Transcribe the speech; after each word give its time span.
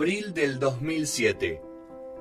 abril 0.00 0.32
del 0.32 0.58
2007. 0.58 1.60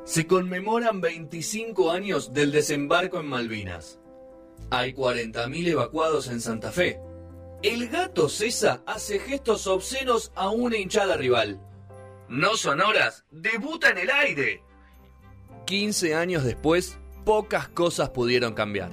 Se 0.04 0.28
conmemoran 0.28 1.00
25 1.00 1.92
años 1.92 2.34
del 2.34 2.52
desembarco 2.52 3.22
en 3.22 3.28
Malvinas. 3.28 4.02
Hay 4.70 4.92
40.000 4.92 5.70
evacuados 5.70 6.28
en 6.28 6.42
Santa 6.42 6.74
Fe. 6.74 7.00
El 7.64 7.88
gato 7.88 8.28
César 8.28 8.84
hace 8.86 9.20
gestos 9.20 9.66
obscenos 9.66 10.34
a 10.36 10.50
una 10.50 10.76
hinchada 10.76 11.16
rival. 11.16 11.62
No 12.28 12.58
Sonoras 12.58 13.24
debuta 13.32 13.92
en 13.92 14.00
el 14.00 14.10
aire. 14.10 14.62
15 15.66 16.16
años 16.16 16.44
después, 16.44 17.00
pocas 17.24 17.70
cosas 17.70 18.10
pudieron 18.10 18.56
cambiar. 18.56 18.92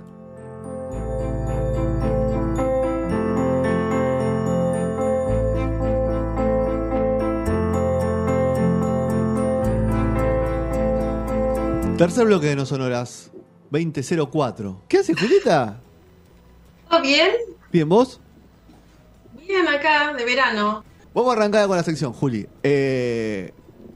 Tercer 11.97 12.27
bloque 12.27 12.49
de 12.49 12.57
No 12.57 12.67
Sonoras, 12.67 13.31
2004. 13.71 14.83
¿Qué 14.87 14.99
hace 14.99 15.15
Julieta? 15.15 15.81
¿Todo 16.91 17.01
bien? 17.01 17.31
Bien, 17.73 17.89
¿vos? 17.89 18.21
Bien, 19.47 19.67
acá, 19.67 20.13
de 20.13 20.27
verano. 20.27 20.85
Vamos 21.15 21.31
a 21.31 21.37
arrancar 21.39 21.67
con 21.67 21.75
la 21.75 21.83
sección, 21.83 22.13
Juli. 22.13 22.47
Eh, 22.63 23.51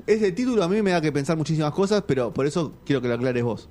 ese 0.06 0.32
título 0.32 0.62
a 0.64 0.68
mí 0.68 0.80
me 0.80 0.92
da 0.92 1.02
que 1.02 1.12
pensar 1.12 1.36
muchísimas 1.36 1.72
cosas, 1.74 2.02
pero 2.06 2.32
por 2.32 2.46
eso 2.46 2.72
quiero 2.86 3.02
que 3.02 3.08
lo 3.08 3.14
aclares 3.14 3.44
vos. 3.44 3.68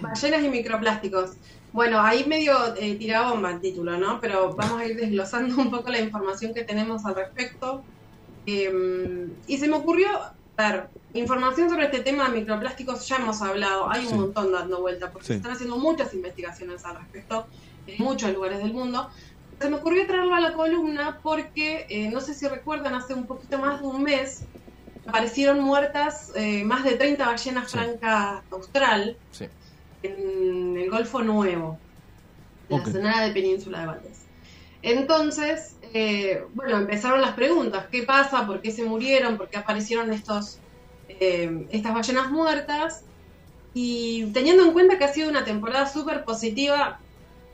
Ballenas 0.00 0.42
y 0.42 0.48
microplásticos. 0.48 1.32
Bueno, 1.74 2.00
ahí 2.00 2.24
medio 2.24 2.54
eh, 2.76 2.98
bomba 3.28 3.50
el 3.50 3.60
título, 3.60 3.98
¿no? 3.98 4.18
Pero 4.18 4.54
vamos 4.54 4.80
a 4.80 4.86
ir 4.86 4.96
desglosando 4.96 5.54
un 5.60 5.70
poco 5.70 5.90
la 5.90 6.00
información 6.00 6.54
que 6.54 6.64
tenemos 6.64 7.04
al 7.04 7.16
respecto. 7.16 7.82
Eh, 8.46 9.28
y 9.46 9.58
se 9.58 9.68
me 9.68 9.76
ocurrió, 9.76 10.08
ver, 10.70 10.90
información 11.12 11.68
sobre 11.70 11.86
este 11.86 12.00
tema 12.00 12.28
de 12.28 12.40
microplásticos 12.40 13.06
ya 13.08 13.16
hemos 13.16 13.42
hablado, 13.42 13.90
hay 13.90 14.02
un 14.06 14.08
Sí. 14.10 14.14
montón 14.14 14.52
dando 14.52 14.80
vuelta, 14.80 15.10
porque 15.12 15.26
Sí. 15.26 15.32
se 15.34 15.36
están 15.38 15.52
haciendo 15.52 15.78
muchas 15.78 16.14
investigaciones 16.14 16.84
al 16.84 16.96
respecto 16.96 17.48
en 17.86 18.02
muchos 18.04 18.32
lugares 18.32 18.58
del 18.58 18.72
mundo. 18.72 19.08
Se 19.60 19.68
me 19.70 19.76
ocurrió 19.76 20.06
traerlo 20.06 20.34
a 20.34 20.40
la 20.40 20.54
columna 20.54 21.20
porque, 21.22 21.86
eh, 21.88 22.10
no 22.10 22.20
sé 22.20 22.34
si 22.34 22.46
recuerdan, 22.48 22.94
hace 22.94 23.14
un 23.14 23.26
poquito 23.26 23.58
más 23.58 23.80
de 23.80 23.86
un 23.86 24.02
mes 24.02 24.48
aparecieron 25.06 25.60
muertas 25.60 26.30
eh, 26.36 26.64
más 26.64 26.84
de 26.84 26.96
30 26.96 27.26
ballenas 27.26 27.70
Sí. 27.70 27.76
francas 27.78 28.42
austral 28.50 29.18
en 30.02 30.76
el 30.76 30.90
Golfo 30.90 31.22
Nuevo, 31.22 31.82
en 32.68 32.78
la 32.78 32.84
zona 32.86 33.22
de 33.26 33.32
Península 33.32 33.80
de 33.80 33.86
Valdés. 33.86 34.28
Entonces, 34.82 35.78
eh, 35.94 36.44
bueno, 36.54 36.78
empezaron 36.78 37.20
las 37.20 37.34
preguntas, 37.34 37.86
¿qué 37.90 38.02
pasa? 38.02 38.46
¿Por 38.46 38.62
qué 38.62 38.70
se 38.70 38.84
murieron? 38.84 39.36
¿Por 39.36 39.48
qué 39.48 39.58
aparecieron 39.58 40.12
estos, 40.12 40.58
eh, 41.08 41.66
estas 41.70 41.94
ballenas 41.94 42.30
muertas? 42.30 43.04
Y 43.74 44.26
teniendo 44.32 44.64
en 44.64 44.72
cuenta 44.72 44.98
que 44.98 45.04
ha 45.04 45.12
sido 45.12 45.28
una 45.28 45.44
temporada 45.44 45.86
súper 45.86 46.24
positiva, 46.24 46.98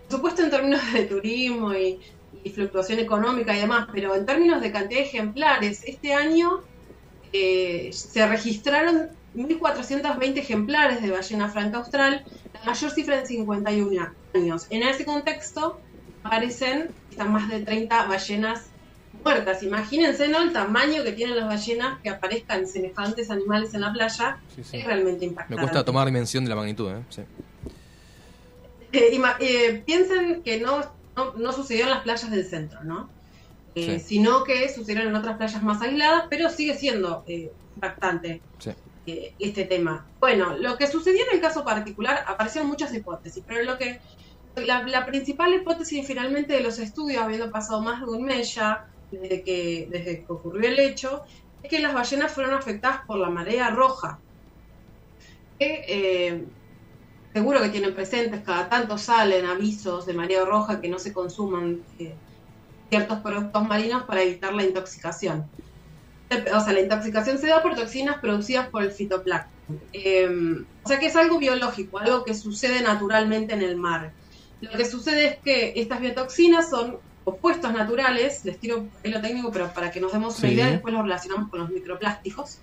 por 0.09 0.17
supuesto 0.17 0.43
en 0.43 0.51
términos 0.51 0.81
de 0.93 1.05
turismo 1.05 1.75
y, 1.75 2.01
fluctuación 2.55 2.99
económica 2.99 3.55
y 3.55 3.61
demás, 3.61 3.89
pero 3.93 4.15
en 4.15 4.25
términos 4.25 4.63
de 4.63 4.73
cantidad 4.73 5.01
de 5.01 5.07
ejemplares, 5.07 5.83
este 5.85 6.15
año 6.15 6.63
eh, 7.31 7.91
se 7.93 8.27
registraron 8.27 9.11
1.420 9.35 10.39
ejemplares 10.39 11.03
de 11.03 11.11
ballena 11.11 11.51
franca 11.51 11.77
austral, 11.77 12.25
la 12.55 12.65
mayor 12.65 12.91
cifra 12.91 13.19
en 13.19 13.27
51 13.27 14.15
años. 14.33 14.67
En 14.71 14.83
ese 14.83 15.05
contexto 15.05 15.79
aparecen 16.23 16.91
están 17.11 17.33
más 17.33 17.49
de 17.49 17.61
30 17.61 18.07
ballenas 18.07 18.67
muertas. 19.25 19.63
Imagínense 19.63 20.29
¿no? 20.29 20.43
el 20.43 20.53
tamaño 20.53 21.03
que 21.03 21.13
tienen 21.13 21.37
las 21.37 21.47
ballenas 21.47 22.01
que 22.01 22.11
aparezcan 22.11 22.67
semejantes 22.67 23.31
animales 23.31 23.75
en 23.75 23.81
la 23.81 23.93
playa. 23.93 24.39
Sí, 24.55 24.63
sí. 24.65 24.77
Es 24.79 24.85
realmente 24.85 25.21
Me 25.21 25.27
impactante. 25.31 25.61
cuesta 25.63 25.85
tomar 25.85 26.07
dimensión 26.07 26.45
de 26.45 26.51
la 26.51 26.57
magnitud, 26.57 26.91
¿eh? 26.91 27.03
Sí. 27.09 27.23
Eh, 28.93 29.21
eh, 29.41 29.83
piensen 29.85 30.43
que 30.43 30.61
no, 30.61 30.81
no, 31.17 31.35
no 31.35 31.53
sucedió 31.53 31.85
en 31.85 31.91
las 31.91 32.03
playas 32.03 32.31
del 32.31 32.45
centro, 32.45 32.83
¿no? 32.85 33.09
Eh. 33.75 34.01
Sino 34.01 34.45
que 34.45 34.69
sucedieron 34.73 35.09
en 35.09 35.17
otras 35.17 35.37
playas 35.37 35.63
más 35.63 35.81
aisladas, 35.83 36.25
pero 36.31 36.49
sigue 36.49 36.75
siendo 36.75 37.25
eh, 37.27 37.53
impactante 37.75 38.41
este 39.07 39.65
tema. 39.65 40.05
Bueno, 40.21 40.55
lo 40.59 40.77
que 40.77 40.87
sucedió 40.87 41.23
en 41.31 41.37
el 41.37 41.41
caso 41.41 41.65
particular, 41.65 42.25
aparecieron 42.27 42.69
muchas 42.69 42.93
hipótesis, 42.93 43.43
pero 43.47 43.63
lo 43.63 43.79
que 43.79 44.01
la, 44.67 45.07
principal 45.07 45.55
hipótesis 45.55 46.07
finalmente 46.07 46.55
de 46.55 46.61
los 46.61 46.79
estudios, 46.79 47.23
habiendo 47.23 47.51
pasado 47.51 47.83
más 47.83 48.01
de 48.01 48.07
un 48.07 48.25
mes 48.25 48.55
ya 48.55 48.87
desde 49.11 49.43
que, 49.43 49.89
desde 49.91 50.25
que 50.25 50.33
ocurrió 50.33 50.69
el 50.69 50.79
hecho, 50.79 51.25
es 51.63 51.71
que 51.71 51.81
las 51.81 51.95
ballenas 51.95 52.33
fueron 52.33 52.55
afectadas 52.55 53.01
por 53.07 53.19
la 53.19 53.31
marea 53.31 53.71
roja. 53.71 54.19
Que, 55.59 55.85
eh, 55.89 56.45
seguro 57.33 57.61
que 57.61 57.69
tienen 57.69 57.95
presentes, 57.95 58.43
cada 58.43 58.69
tanto 58.69 58.99
salen 58.99 59.47
avisos 59.47 60.07
de 60.07 60.15
marea 60.15 60.45
roja 60.45 60.81
que 60.81 60.89
no 60.89 60.99
se 60.99 61.13
consuman 61.13 61.83
eh, 61.99 62.15
ciertos 62.91 63.19
productos 63.21 63.67
marinos 63.67 64.05
para 64.05 64.23
evitar 64.23 64.55
la 64.55 64.65
intoxicación. 64.65 65.47
O 66.31 66.61
sea, 66.61 66.73
la 66.73 66.81
intoxicación 66.81 67.39
se 67.39 67.49
da 67.49 67.63
por 67.63 67.75
toxinas 67.75 68.19
producidas 68.19 68.69
por 68.69 68.83
el 68.83 68.91
fitoplancton. 68.91 69.59
Eh, 69.93 70.65
o 70.83 70.89
sea 70.89 70.99
que 70.99 71.07
es 71.07 71.17
algo 71.17 71.39
biológico, 71.39 71.99
algo 71.99 72.25
que 72.25 72.35
sucede 72.35 72.83
naturalmente 72.83 73.55
en 73.55 73.63
el 73.63 73.77
mar. 73.77 74.13
Lo 74.61 74.71
que 74.73 74.85
sucede 74.85 75.27
es 75.27 75.37
que 75.39 75.73
estas 75.77 76.01
biotoxinas 76.01 76.69
son 76.71 76.99
compuestos 77.25 77.73
naturales, 77.73 78.45
les 78.45 78.59
tiro 78.59 78.87
ahí 79.05 79.11
lo 79.11 79.21
técnico, 79.21 79.53
pero 79.53 79.73
para 79.73 79.91
que 79.91 80.01
nos 80.01 80.13
demos 80.13 80.39
una 80.39 80.49
idea, 80.51 80.71
después 80.71 80.95
lo 80.95 81.03
relacionamos 81.03 81.51
con 81.51 81.61
los 81.61 81.71
microplásticos, 81.71 82.59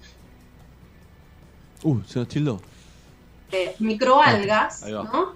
Uh, 1.83 2.01
se 2.03 2.17
nos 2.19 2.27
tildó. 2.27 2.61
eh, 3.51 3.75
microalgas. 3.79 4.83
¿no? 4.87 5.35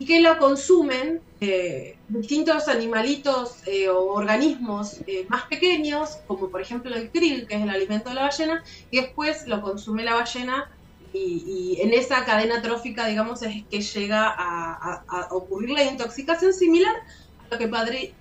Y 0.00 0.04
que 0.04 0.20
lo 0.20 0.36
consumen 0.38 1.20
eh, 1.40 1.96
distintos 2.08 2.66
animalitos 2.68 3.58
eh, 3.66 3.88
o 3.88 4.12
organismos 4.12 4.96
eh, 5.06 5.26
más 5.28 5.44
pequeños, 5.44 6.18
como 6.26 6.48
por 6.48 6.60
ejemplo 6.60 6.94
el 6.94 7.10
krill, 7.10 7.46
que 7.46 7.54
es 7.54 7.62
el 7.62 7.70
alimento 7.70 8.08
de 8.08 8.16
la 8.16 8.22
ballena, 8.22 8.64
y 8.90 9.00
después 9.00 9.46
lo 9.46 9.62
consume 9.62 10.02
la 10.02 10.14
ballena 10.14 10.68
y, 11.16 11.78
en 11.80 11.92
esa 11.92 12.24
cadena 12.24 12.62
trófica, 12.62 13.06
digamos, 13.06 13.42
es 13.42 13.64
que 13.66 13.80
llega 13.80 14.34
a, 14.36 15.28
ocurrir 15.30 15.70
la 15.70 15.84
intoxicación 15.84 16.52
similar 16.52 16.94
a 17.38 17.54
lo 17.54 17.58
que 17.58 17.68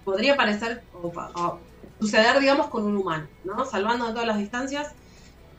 podría 0.04 0.36
parecer 0.36 0.84
o, 0.94 1.60
suceder, 2.00 2.40
digamos, 2.40 2.68
con 2.68 2.84
un 2.86 2.98
humano, 2.98 3.28
¿no? 3.44 3.66
Salvando 3.66 4.08
de 4.08 4.12
todas 4.12 4.28
las 4.28 4.38
distancias, 4.38 4.94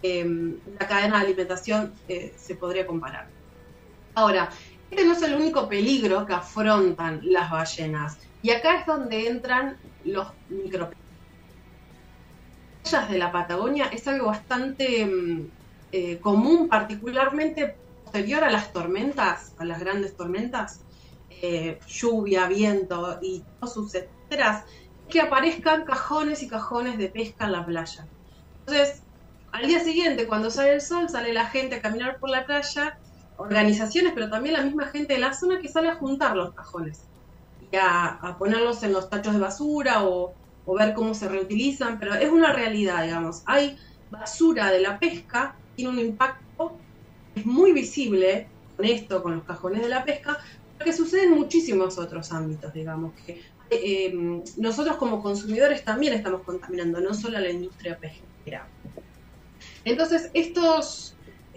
eh, 0.02 0.56
la 0.78 0.86
cadena 0.86 1.18
de 1.18 1.26
alimentación 1.26 1.92
eh, 2.08 2.34
se 2.36 2.54
podría 2.54 2.86
comparar. 2.86 3.28
Ahora, 4.14 4.50
este 4.90 5.04
no 5.04 5.12
es 5.12 5.22
el 5.22 5.34
único 5.34 5.68
peligro 5.68 6.26
que 6.26 6.34
afrontan 6.34 7.20
las 7.22 7.50
ballenas. 7.50 8.18
Y 8.42 8.50
acá 8.50 8.80
es 8.80 8.86
donde 8.86 9.28
entran 9.28 9.76
los 10.04 10.28
playas 12.82 13.10
de 13.10 13.18
la 13.18 13.32
Patagonia 13.32 13.86
es 13.86 14.06
algo 14.06 14.26
bastante 14.26 15.04
mm, 15.04 15.50
eh, 15.92 16.18
común, 16.20 16.68
particularmente 16.68 17.76
posterior 18.04 18.44
a 18.44 18.50
las 18.50 18.72
tormentas, 18.72 19.54
a 19.58 19.64
las 19.64 19.80
grandes 19.80 20.16
tormentas, 20.16 20.80
eh, 21.30 21.78
lluvia, 21.86 22.46
viento 22.46 23.18
y 23.20 23.44
todas 23.60 23.74
sus 23.74 23.94
etcétera, 23.94 24.64
que 25.08 25.20
aparezcan 25.20 25.84
cajones 25.84 26.42
y 26.42 26.48
cajones 26.48 26.98
de 26.98 27.08
pesca 27.08 27.46
en 27.46 27.52
la 27.52 27.64
playa. 27.64 28.06
Entonces, 28.60 29.02
al 29.52 29.66
día 29.66 29.80
siguiente, 29.80 30.26
cuando 30.26 30.50
sale 30.50 30.74
el 30.74 30.80
sol, 30.80 31.08
sale 31.08 31.32
la 31.32 31.46
gente 31.46 31.76
a 31.76 31.82
caminar 31.82 32.18
por 32.18 32.30
la 32.30 32.44
playa 32.44 32.98
organizaciones, 33.36 34.12
pero 34.14 34.30
también 34.30 34.54
la 34.54 34.62
misma 34.62 34.86
gente 34.86 35.14
de 35.14 35.20
la 35.20 35.32
zona 35.32 35.60
que 35.60 35.68
sale 35.68 35.88
a 35.88 35.96
juntar 35.96 36.36
los 36.36 36.54
cajones 36.54 37.10
y 37.70 37.76
a, 37.76 38.06
a 38.06 38.38
ponerlos 38.38 38.82
en 38.82 38.92
los 38.92 39.08
tachos 39.10 39.34
de 39.34 39.40
basura 39.40 40.04
o, 40.04 40.34
o 40.64 40.74
ver 40.74 40.94
cómo 40.94 41.14
se 41.14 41.28
reutilizan, 41.28 41.98
pero 41.98 42.14
es 42.14 42.30
una 42.30 42.52
realidad, 42.52 43.04
digamos. 43.04 43.42
Hay 43.46 43.76
basura 44.10 44.70
de 44.70 44.80
la 44.80 44.98
pesca, 44.98 45.56
tiene 45.76 45.90
un 45.90 45.98
impacto, 45.98 46.76
es 47.34 47.46
muy 47.46 47.72
visible 47.72 48.48
con 48.76 48.86
esto, 48.86 49.22
con 49.22 49.36
los 49.36 49.44
cajones 49.44 49.82
de 49.82 49.88
la 49.88 50.04
pesca, 50.04 50.38
pero 50.78 50.90
que 50.90 50.96
sucede 50.96 51.24
en 51.24 51.34
muchísimos 51.34 51.98
otros 51.98 52.32
ámbitos, 52.32 52.72
digamos, 52.72 53.12
que 53.24 53.42
eh, 53.70 54.42
nosotros 54.56 54.96
como 54.96 55.22
consumidores 55.22 55.84
también 55.84 56.12
estamos 56.14 56.42
contaminando, 56.42 57.00
no 57.00 57.14
solo 57.14 57.38
la 57.38 57.50
industria 57.50 57.98
pesquera. 57.98 58.66
Entonces, 59.84 60.30
estos 60.34 61.16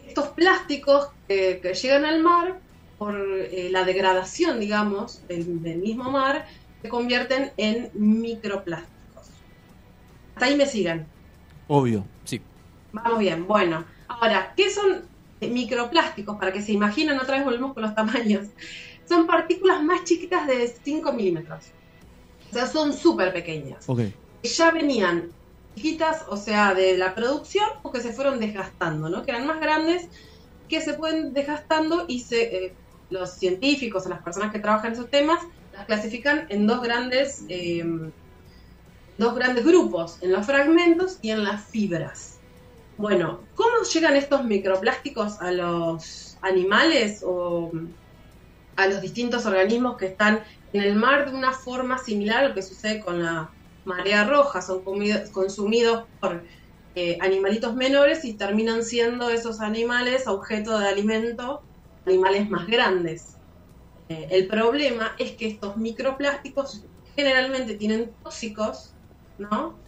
estos 0.09 0.29
plásticos 0.29 1.09
que, 1.27 1.59
que 1.61 1.73
llegan 1.75 2.03
al 2.03 2.21
mar 2.21 2.59
por 2.97 3.15
eh, 3.15 3.69
la 3.71 3.85
degradación, 3.85 4.59
digamos, 4.59 5.25
del, 5.27 5.61
del 5.61 5.77
mismo 5.77 6.09
mar, 6.09 6.47
se 6.81 6.89
convierten 6.89 7.51
en 7.57 7.91
microplásticos. 7.93 9.29
Hasta 10.33 10.45
ahí 10.45 10.55
me 10.57 10.65
siguen. 10.65 11.05
Obvio. 11.67 12.03
Sí. 12.25 12.41
Vamos 12.91 13.19
bien. 13.19 13.47
Bueno, 13.47 13.85
ahora, 14.09 14.53
¿qué 14.57 14.71
son 14.71 15.09
microplásticos? 15.41 16.37
Para 16.39 16.53
que 16.53 16.61
se 16.63 16.73
imaginen, 16.73 17.19
otra 17.19 17.37
vez 17.37 17.45
volvemos 17.45 17.73
con 17.75 17.83
los 17.83 17.95
tamaños. 17.95 18.49
Son 19.07 19.27
partículas 19.27 19.83
más 19.83 20.03
chiquitas 20.05 20.47
de 20.47 20.67
5 20.83 21.13
milímetros. 21.13 21.75
O 22.51 22.55
sea, 22.55 22.67
son 22.67 22.93
súper 22.93 23.33
pequeñas 23.33 23.87
Ok. 23.87 23.99
ya 24.43 24.71
venían 24.71 25.31
chiquitas, 25.75 26.25
o 26.29 26.37
sea, 26.37 26.73
de 26.73 26.97
la 26.97 27.15
producción, 27.15 27.67
o 27.83 27.91
que 27.91 28.01
se 28.01 28.13
fueron 28.13 28.39
desgastando, 28.39 29.09
¿no? 29.09 29.23
Que 29.23 29.31
eran 29.31 29.47
más 29.47 29.59
grandes, 29.61 30.09
que 30.67 30.81
se 30.81 30.95
pueden 30.95 31.33
desgastando 31.33 32.05
y 32.07 32.21
se, 32.21 32.65
eh, 32.65 32.79
los 33.09 33.37
científicos 33.37 34.05
o 34.05 34.09
las 34.09 34.23
personas 34.23 34.51
que 34.53 34.59
trabajan 34.59 34.87
en 34.89 34.93
esos 34.93 35.09
temas 35.09 35.39
las 35.71 35.85
clasifican 35.87 36.47
en 36.49 36.67
dos 36.67 36.81
grandes, 36.81 37.45
eh, 37.49 37.83
dos 39.17 39.35
grandes 39.35 39.65
grupos, 39.65 40.17
en 40.21 40.31
los 40.31 40.45
fragmentos 40.45 41.19
y 41.21 41.31
en 41.31 41.43
las 41.43 41.69
fibras. 41.69 42.41
Bueno, 42.97 43.49
¿cómo 43.53 43.68
llegan 43.83 44.15
estos 44.15 44.45
microplásticos 44.45 45.41
a 45.41 45.51
los 45.51 46.37
animales 46.41 47.21
o 47.25 47.71
a 48.75 48.87
los 48.87 49.01
distintos 49.01 49.45
organismos 49.45 49.97
que 49.97 50.07
están 50.07 50.43
en 50.73 50.83
el 50.83 50.95
mar 50.95 51.29
de 51.29 51.37
una 51.37 51.51
forma 51.51 51.97
similar 51.97 52.43
a 52.43 52.49
lo 52.49 52.55
que 52.55 52.61
sucede 52.61 52.99
con 52.99 53.23
la 53.23 53.51
marea 53.85 54.23
roja? 54.25 54.61
Son 54.61 54.81
consumidos 55.31 56.05
por 56.19 56.43
eh, 56.95 57.17
animalitos 57.21 57.75
menores 57.75 58.25
y 58.25 58.33
terminan 58.33 58.83
siendo 58.83 59.29
esos 59.29 59.59
animales 59.59 60.27
objeto 60.27 60.77
de 60.79 60.87
alimento 60.87 61.63
animales 62.05 62.49
más 62.49 62.67
grandes. 62.67 63.37
Eh, 64.09 64.27
el 64.31 64.47
problema 64.47 65.15
es 65.19 65.33
que 65.33 65.47
estos 65.47 65.77
microplásticos 65.77 66.83
generalmente 67.15 67.75
tienen 67.75 68.11
tóxicos, 68.23 68.95
¿no? 69.37 69.79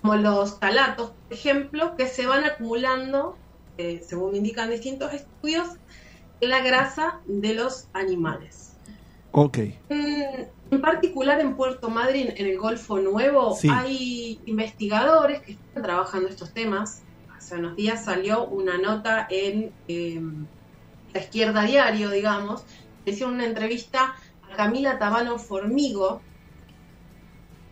Como 0.00 0.16
los 0.16 0.58
talatos, 0.58 1.10
por 1.10 1.32
ejemplo, 1.36 1.94
que 1.96 2.06
se 2.06 2.26
van 2.26 2.44
acumulando, 2.44 3.36
eh, 3.76 4.00
según 4.06 4.34
indican 4.36 4.70
distintos 4.70 5.12
estudios, 5.12 5.68
en 6.40 6.50
la 6.50 6.60
grasa 6.62 7.20
de 7.26 7.54
los 7.54 7.88
animales. 7.92 8.78
Ok. 9.32 9.58
Mm, 9.88 10.24
En 10.72 10.80
particular 10.80 11.40
en 11.40 11.56
Puerto 11.56 11.90
Madryn, 11.90 12.32
en 12.36 12.46
el 12.46 12.56
Golfo 12.56 12.98
Nuevo, 13.00 13.56
Sí. 13.56 13.68
hay 13.72 14.40
investigadores 14.46 15.42
que 15.42 15.52
están 15.52 15.82
trabajando 15.82 16.28
estos 16.28 16.52
temas. 16.54 17.02
Hace 17.36 17.56
unos 17.56 17.74
días 17.74 18.04
salió 18.04 18.46
una 18.46 18.78
nota 18.78 19.26
en 19.30 19.72
eh, 19.88 20.20
la 21.12 21.20
izquierda 21.20 21.62
diario, 21.64 22.10
digamos, 22.10 22.64
hicieron 23.04 23.34
una 23.34 23.46
entrevista 23.46 24.14
a 24.42 24.56
Camila 24.56 24.98
Tabano 25.00 25.38
Formigo. 25.40 26.22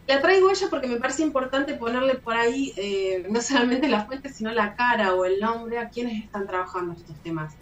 La 0.08 0.22
traigo 0.22 0.50
ella 0.50 0.68
porque 0.70 0.88
me 0.88 0.96
parece 0.96 1.22
importante 1.22 1.74
ponerle 1.74 2.14
por 2.14 2.34
ahí 2.34 2.72
eh, 2.76 3.26
no 3.28 3.42
solamente 3.42 3.88
la 3.88 4.06
fuente, 4.06 4.32
sino 4.32 4.50
la 4.52 4.74
cara 4.74 5.14
o 5.14 5.26
el 5.26 5.38
nombre 5.38 5.78
a 5.78 5.90
quienes 5.90 6.24
están 6.24 6.46
trabajando 6.46 6.94
estos 6.94 7.14
temas. 7.16 7.54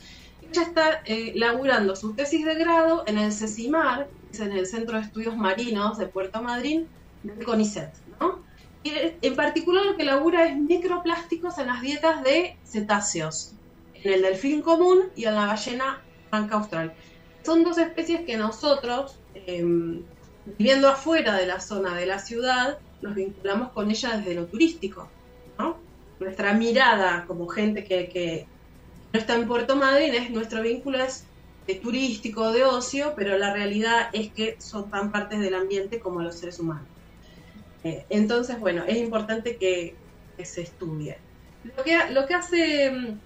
Ella 0.48 0.62
está 0.62 1.02
eh, 1.06 1.32
laburando 1.34 1.96
su 1.96 2.14
tesis 2.14 2.44
de 2.44 2.54
grado 2.54 3.02
en 3.08 3.18
el 3.18 3.32
CECIMAR, 3.32 4.08
en 4.38 4.52
el 4.52 4.66
Centro 4.66 4.96
de 4.96 5.02
Estudios 5.02 5.36
Marinos 5.36 5.98
de 5.98 6.06
Puerto 6.06 6.40
Madryn, 6.40 6.86
del 7.24 7.44
CONICET, 7.44 7.92
¿no? 8.20 8.38
Eh, 8.84 9.18
en 9.20 9.34
particular 9.34 9.84
lo 9.84 9.96
que 9.96 10.04
labura 10.04 10.46
es 10.46 10.56
microplásticos 10.56 11.58
en 11.58 11.66
las 11.66 11.80
dietas 11.80 12.22
de 12.22 12.56
cetáceos, 12.64 13.54
en 13.94 14.12
el 14.12 14.22
delfín 14.22 14.62
común 14.62 15.10
y 15.16 15.24
en 15.24 15.34
la 15.34 15.46
ballena 15.46 16.00
blanca 16.30 16.54
austral. 16.54 16.94
Son 17.42 17.64
dos 17.64 17.78
especies 17.78 18.20
que 18.20 18.36
nosotros, 18.36 19.18
eh, 19.34 19.64
viviendo 20.58 20.88
afuera 20.88 21.36
de 21.36 21.46
la 21.46 21.60
zona 21.60 21.94
de 21.94 22.06
la 22.06 22.18
ciudad, 22.18 22.78
nos 23.02 23.14
vinculamos 23.14 23.72
con 23.72 23.90
ella 23.90 24.16
desde 24.16 24.34
lo 24.34 24.46
turístico, 24.46 25.08
¿no? 25.58 25.76
Nuestra 26.18 26.52
mirada 26.54 27.24
como 27.26 27.46
gente 27.48 27.84
que, 27.84 28.46
no 29.12 29.18
está 29.18 29.34
en 29.34 29.46
Puerto 29.46 29.76
Madryn, 29.76 30.14
es, 30.14 30.30
nuestro 30.30 30.62
vínculo 30.62 30.98
es 31.02 31.26
turístico, 31.82 32.52
de 32.52 32.64
ocio, 32.64 33.14
pero 33.16 33.36
la 33.38 33.52
realidad 33.52 34.08
es 34.12 34.30
que 34.30 34.56
son 34.60 34.88
tan 34.90 35.10
partes 35.10 35.40
del 35.40 35.54
ambiente 35.54 35.98
como 35.98 36.22
los 36.22 36.36
seres 36.36 36.60
humanos. 36.60 36.86
Eh, 37.82 38.04
entonces, 38.08 38.58
bueno, 38.60 38.84
es 38.86 38.96
importante 38.96 39.56
que, 39.56 39.94
que 40.36 40.44
se 40.44 40.62
estudie. 40.62 41.18
Lo 41.76 41.82
que, 41.82 41.98
lo 42.12 42.26
que 42.26 42.34
hace 42.34 42.90
mm, 42.90 43.18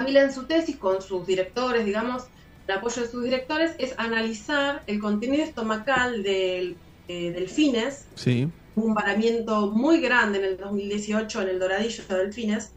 Camila 0.00 0.22
en 0.22 0.32
su 0.32 0.44
tesis 0.44 0.76
con 0.76 1.02
sus 1.02 1.26
directores, 1.26 1.84
digamos, 1.84 2.24
el 2.70 2.78
apoyo 2.78 3.02
de 3.02 3.08
sus 3.08 3.24
directores, 3.24 3.72
es 3.78 3.94
analizar 3.98 4.82
el 4.86 5.00
contenido 5.00 5.42
estomacal 5.44 6.22
del 6.22 6.76
eh, 7.08 7.32
delfines, 7.32 8.06
Sí. 8.14 8.48
un 8.76 8.94
varamiento 8.94 9.72
muy 9.72 10.00
grande 10.00 10.38
en 10.38 10.44
el 10.44 10.56
2018 10.56 11.42
en 11.42 11.48
el 11.48 11.58
Doradillo 11.58 12.04
de 12.08 12.16
Delfines, 12.16 12.72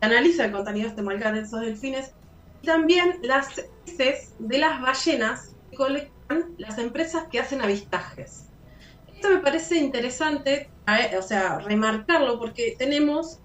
analiza 0.00 0.44
el 0.46 0.52
contenido 0.52 0.88
estomacal 0.88 1.34
de 1.34 1.42
esos 1.42 1.60
delfines, 1.60 2.12
y 2.62 2.66
también 2.66 3.18
las 3.22 3.48
heces 3.86 4.34
de 4.38 4.58
las 4.58 4.80
ballenas 4.82 5.54
que 5.70 5.76
colectan 5.76 6.54
las 6.58 6.78
empresas 6.78 7.24
que 7.30 7.38
hacen 7.38 7.60
avistajes. 7.60 8.46
Esto 9.06 9.30
me 9.30 9.38
parece 9.38 9.76
interesante, 9.78 10.68
eh, 10.88 11.16
o 11.16 11.22
sea, 11.22 11.60
remarcarlo, 11.60 12.38
porque 12.38 12.74
tenemos 12.78 13.38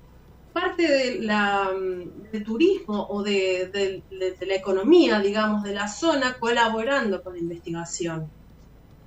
parte 0.54 0.88
de 0.88 1.22
la, 1.22 1.72
mm, 1.72 2.32
del 2.32 2.44
turismo 2.44 3.08
o 3.10 3.24
de, 3.24 4.04
la 4.42 4.56
economía, 4.56 5.20
digamos, 5.20 5.64
de 5.64 5.74
la 5.74 5.88
zona 5.88 6.38
colaborando 6.40 7.24
con 7.24 7.34
la 7.34 7.40
investigación 7.40 8.30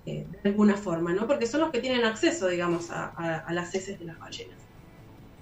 eh, 0.07 0.27
de 0.43 0.49
alguna 0.49 0.77
forma, 0.77 1.13
¿no? 1.13 1.27
Porque 1.27 1.47
son 1.47 1.61
los 1.61 1.71
que 1.71 1.81
tienen 1.81 2.05
acceso, 2.05 2.49
digamos, 2.49 2.91
a 2.91 3.47
las 3.53 3.75
heces 3.75 3.99
de 3.99 4.05
las 4.05 4.19
ballenas. 4.19 4.59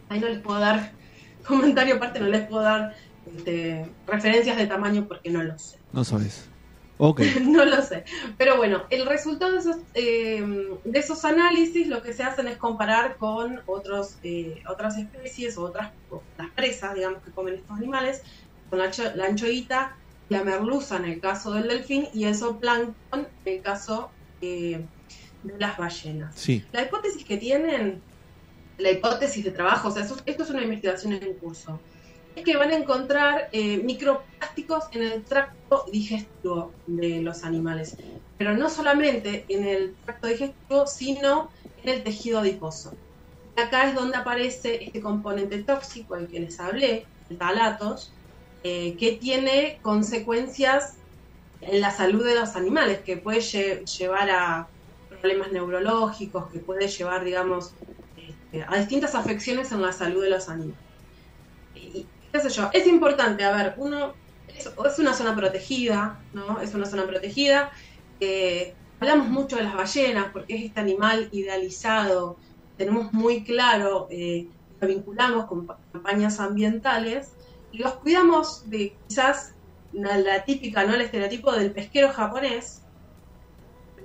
Ahí 0.08 0.20
no 0.20 0.28
les 0.28 0.40
puedo 0.40 0.60
dar 0.60 0.92
comentario 1.46 1.96
aparte, 1.96 2.20
no 2.20 2.28
les 2.28 2.46
puedo 2.46 2.62
dar 2.62 2.94
este, 3.26 3.86
referencias 4.06 4.56
de 4.56 4.66
tamaño 4.66 5.06
porque 5.06 5.30
no 5.30 5.42
lo 5.42 5.58
sé. 5.58 5.78
No 5.92 6.04
sabes. 6.04 6.48
No 7.42 7.64
lo 7.64 7.82
sé. 7.82 8.04
Pero 8.38 8.56
bueno, 8.56 8.84
el 8.90 9.06
resultado 9.06 9.52
de 9.52 9.58
esos, 9.58 9.76
eh, 9.94 10.44
de 10.84 10.98
esos 10.98 11.24
análisis 11.24 11.86
lo 11.88 12.02
que 12.02 12.12
se 12.12 12.22
hacen 12.22 12.46
es 12.48 12.56
comparar 12.56 13.16
con 13.16 13.60
otros, 13.66 14.18
eh, 14.22 14.62
otras 14.68 14.96
especies 14.98 15.56
o 15.58 15.62
otras 15.64 15.92
las 16.38 16.50
presas, 16.52 16.94
digamos, 16.94 17.22
que 17.22 17.30
comen 17.32 17.54
estos 17.54 17.76
animales, 17.76 18.22
con 18.70 18.78
la, 18.78 18.90
la 19.16 19.24
anchoita, 19.26 19.96
la 20.28 20.44
merluza 20.44 20.96
en 20.96 21.04
el 21.06 21.20
caso 21.20 21.52
del 21.52 21.68
delfín 21.68 22.08
y 22.14 22.24
el 22.24 22.34
zooplancton 22.34 23.28
en 23.44 23.56
el 23.56 23.62
caso 23.62 24.10
eh, 24.40 24.86
de 25.42 25.58
las 25.58 25.76
ballenas. 25.76 26.34
Sí. 26.36 26.64
La 26.72 26.82
hipótesis 26.82 27.24
que 27.24 27.36
tienen, 27.36 28.00
la 28.78 28.90
hipótesis 28.92 29.44
de 29.44 29.50
trabajo, 29.50 29.88
o 29.88 29.90
sea, 29.90 30.04
eso- 30.04 30.16
esto 30.24 30.42
es 30.44 30.50
una 30.50 30.62
investigación 30.62 31.12
en 31.12 31.34
curso, 31.34 31.80
es 32.34 32.44
que 32.44 32.56
van 32.56 32.70
a 32.70 32.76
encontrar 32.76 33.48
eh, 33.52 33.78
microplásticos 33.82 34.84
en 34.92 35.02
el 35.02 35.26
tracto 35.26 35.84
digestivo 35.92 36.76
de 36.86 37.22
los 37.22 37.44
animales, 37.44 37.96
pero 38.36 38.54
no 38.56 38.70
solamente 38.70 39.44
en 39.54 39.66
el 39.66 39.98
tracto 40.04 40.28
digestivo, 40.28 40.86
sino 40.86 41.50
en 41.76 41.90
el 41.94 42.04
tejido 42.04 42.40
adiposo. 42.40 42.98
Acá 43.56 43.88
es 43.88 43.94
donde 43.94 44.16
aparece 44.18 44.84
este 44.84 45.00
componente 45.02 45.64
tóxico 45.64 46.16
del 46.16 46.28
que 46.28 46.40
les 46.40 46.60
hablé, 46.60 47.10
el 47.28 47.38
talatos, 47.38 48.20
eh, 48.62 48.96
que 48.98 49.14
tiene 49.18 49.80
consecuencias 49.82 51.04
en 51.60 51.80
la 51.80 51.90
salud 51.92 52.24
de 52.26 52.34
los 52.36 52.56
animales, 52.56 53.02
que 53.04 53.18
puede 53.18 53.40
lle- 53.40 53.84
llevar 53.98 54.30
a 54.30 54.70
problemas 55.08 55.52
neurológicos, 55.52 56.50
que 56.52 56.60
puede 56.60 56.88
llevar, 56.88 57.24
digamos, 57.24 57.76
este, 58.16 58.64
a 58.68 58.76
distintas 58.78 59.14
afecciones 59.14 59.72
en 59.72 59.82
la 59.82 59.92
salud 59.92 60.22
de 60.22 60.30
los 60.30 60.48
animales. 60.50 60.91
Qué 62.32 62.48
yo, 62.48 62.70
es 62.72 62.86
importante, 62.86 63.44
a 63.44 63.52
ver, 63.56 63.74
uno 63.76 64.18
es, 64.46 64.98
una 64.98 65.14
zona 65.14 65.36
protegida, 65.36 66.24
¿no? 66.32 66.60
Es 66.60 66.74
una 66.74 66.86
zona 66.86 67.06
protegida. 67.06 67.70
eh, 68.20 68.78
hablamos 69.00 69.28
mucho 69.28 69.56
de 69.56 69.64
las 69.64 69.74
ballenas 69.74 70.30
porque 70.32 70.54
es 70.56 70.64
este 70.66 70.80
animal 70.80 71.28
idealizado, 71.32 72.38
tenemos 72.76 73.12
muy 73.12 73.44
claro, 73.44 74.06
eh, 74.10 74.50
lo 74.80 74.88
vinculamos 74.88 75.46
con 75.46 75.66
pa- 75.66 75.80
campañas 75.92 76.40
ambientales 76.40 77.36
y 77.70 77.78
los 77.78 77.94
cuidamos 77.96 78.60
de 78.68 79.00
quizás 79.06 79.56
la, 79.90 80.16
la 80.18 80.44
típica, 80.44 80.84
¿no? 80.84 80.94
El 80.94 81.02
estereotipo 81.02 81.52
del 81.52 81.72
pesquero 81.74 82.10
japonés, 82.12 82.86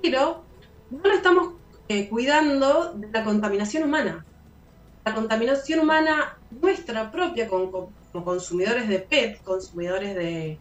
pero 0.02 0.50
no 0.90 1.00
lo 1.10 1.14
estamos 1.14 1.48
eh, 1.88 2.10
cuidando 2.10 2.94
de 2.96 3.10
la 3.12 3.24
contaminación 3.24 3.84
humana. 3.84 4.26
La 5.06 5.16
contaminación 5.16 5.82
humana 5.82 6.34
nuestra 6.52 7.12
propia 7.12 7.50
con- 7.50 7.72
con- 7.72 7.97
como 8.12 8.26
consumidores 8.26 8.88
de 8.88 9.00
PET, 9.00 9.42
consumidores 9.44 10.16
de, 10.16 10.58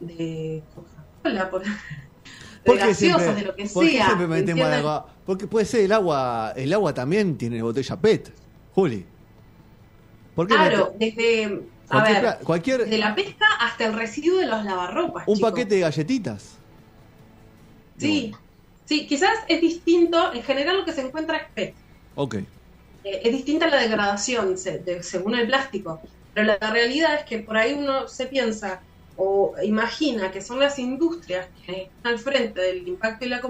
de 0.00 0.62
Coca-Cola, 0.74 1.50
por, 1.50 1.62
de 1.62 1.70
¿Por 2.64 2.78
qué 2.78 2.86
gaseosas, 2.86 3.22
siempre, 3.22 3.34
de 3.42 3.46
lo 3.48 3.54
que 3.56 3.66
sea. 3.68 4.06
siempre 4.06 4.26
metemos 4.26 4.66
agua? 4.66 5.08
Porque 5.24 5.46
puede 5.46 5.66
ser 5.66 5.82
el 5.82 5.92
agua, 5.92 6.52
el 6.56 6.72
agua 6.72 6.92
también 6.94 7.36
tiene 7.38 7.62
botella 7.62 7.96
PET, 8.00 8.32
Juli. 8.74 9.04
¿Por 10.34 10.46
qué 10.46 10.54
Claro, 10.54 10.94
mete- 10.98 11.16
desde, 11.16 11.62
a 11.88 11.92
cualquier, 12.00 12.22
ver, 12.22 12.38
cualquier- 12.44 12.80
desde 12.84 12.98
la 12.98 13.14
pesca 13.14 13.46
hasta 13.60 13.86
el 13.86 13.94
residuo 13.94 14.38
de 14.38 14.46
los 14.46 14.64
lavarropas. 14.64 15.26
un 15.26 15.36
chicos. 15.36 15.50
paquete 15.50 15.76
de 15.76 15.80
galletitas? 15.82 16.58
Sí, 17.98 18.34
sí, 18.84 19.06
quizás 19.06 19.30
es 19.48 19.60
distinto, 19.60 20.32
en 20.34 20.42
general 20.42 20.78
lo 20.78 20.84
que 20.84 20.92
se 20.92 21.00
encuentra 21.02 21.38
es 21.38 21.44
PET. 21.54 21.74
Ok. 22.14 22.34
Eh, 22.34 22.46
es 23.24 23.32
distinta 23.32 23.66
la 23.68 23.78
degradación 23.80 24.58
se- 24.58 24.80
de- 24.80 25.02
según 25.02 25.34
el 25.36 25.46
plástico, 25.46 26.00
pero 26.36 26.48
la, 26.48 26.58
la 26.60 26.70
realidad 26.70 27.14
es 27.14 27.24
que 27.24 27.38
por 27.38 27.56
ahí 27.56 27.72
uno 27.72 28.08
se 28.08 28.26
piensa 28.26 28.82
o 29.16 29.54
imagina 29.64 30.30
que 30.30 30.42
son 30.42 30.60
las 30.60 30.78
industrias 30.78 31.48
que 31.64 31.84
están 31.84 32.12
al 32.12 32.18
frente 32.18 32.60
del 32.60 32.86
impacto 32.86 33.24
y 33.24 33.30
la, 33.30 33.40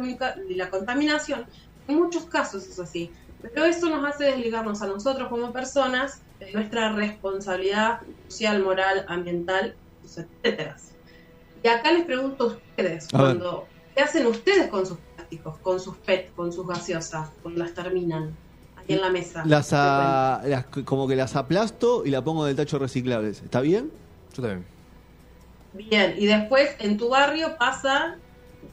y 0.48 0.54
la 0.54 0.70
contaminación. 0.70 1.46
En 1.88 1.96
muchos 1.96 2.26
casos 2.26 2.64
es 2.68 2.78
así, 2.78 3.10
Pero 3.42 3.64
eso 3.64 3.88
nos 3.88 4.08
hace 4.08 4.26
desligarnos 4.26 4.82
a 4.82 4.86
nosotros 4.86 5.28
como 5.28 5.52
personas 5.52 6.20
de 6.38 6.52
nuestra 6.52 6.92
responsabilidad 6.92 8.02
social, 8.28 8.62
moral, 8.62 9.04
ambiental, 9.08 9.74
etcétera. 10.04 10.76
Y 11.64 11.66
acá 11.66 11.90
les 11.90 12.04
pregunto 12.04 12.44
a 12.44 12.46
ustedes, 12.46 13.08
A 13.12 13.18
cuando, 13.18 13.66
¿qué 13.96 14.02
hacen 14.02 14.28
ustedes 14.28 14.68
con 14.68 14.86
sus 14.86 14.98
plásticos, 15.16 15.58
con 15.58 15.80
sus 15.80 15.96
PET, 15.96 16.32
con 16.36 16.52
sus 16.52 16.64
gaseosas, 16.64 17.30
cuando 17.42 17.64
las 17.64 17.74
terminan 17.74 18.36
en 18.88 19.00
la 19.00 19.10
mesa? 19.10 19.42
Las, 19.46 19.68
¿Qué 19.70 19.76
a- 19.76 20.40
las- 20.44 20.66
como 20.84 21.06
que 21.08 21.16
las 21.16 21.36
aplasto 21.36 22.04
y 22.04 22.10
la 22.10 22.22
pongo 22.22 22.44
en 22.46 22.50
el 22.50 22.56
tacho 22.56 22.78
reciclables. 22.78 23.42
¿Está 23.42 23.60
bien? 23.60 23.90
Yo 24.36 24.42
también. 24.42 24.64
Bien, 25.74 26.14
y 26.18 26.26
después 26.26 26.70
en 26.78 26.96
tu 26.96 27.08
barrio 27.10 27.56
pasa 27.58 28.16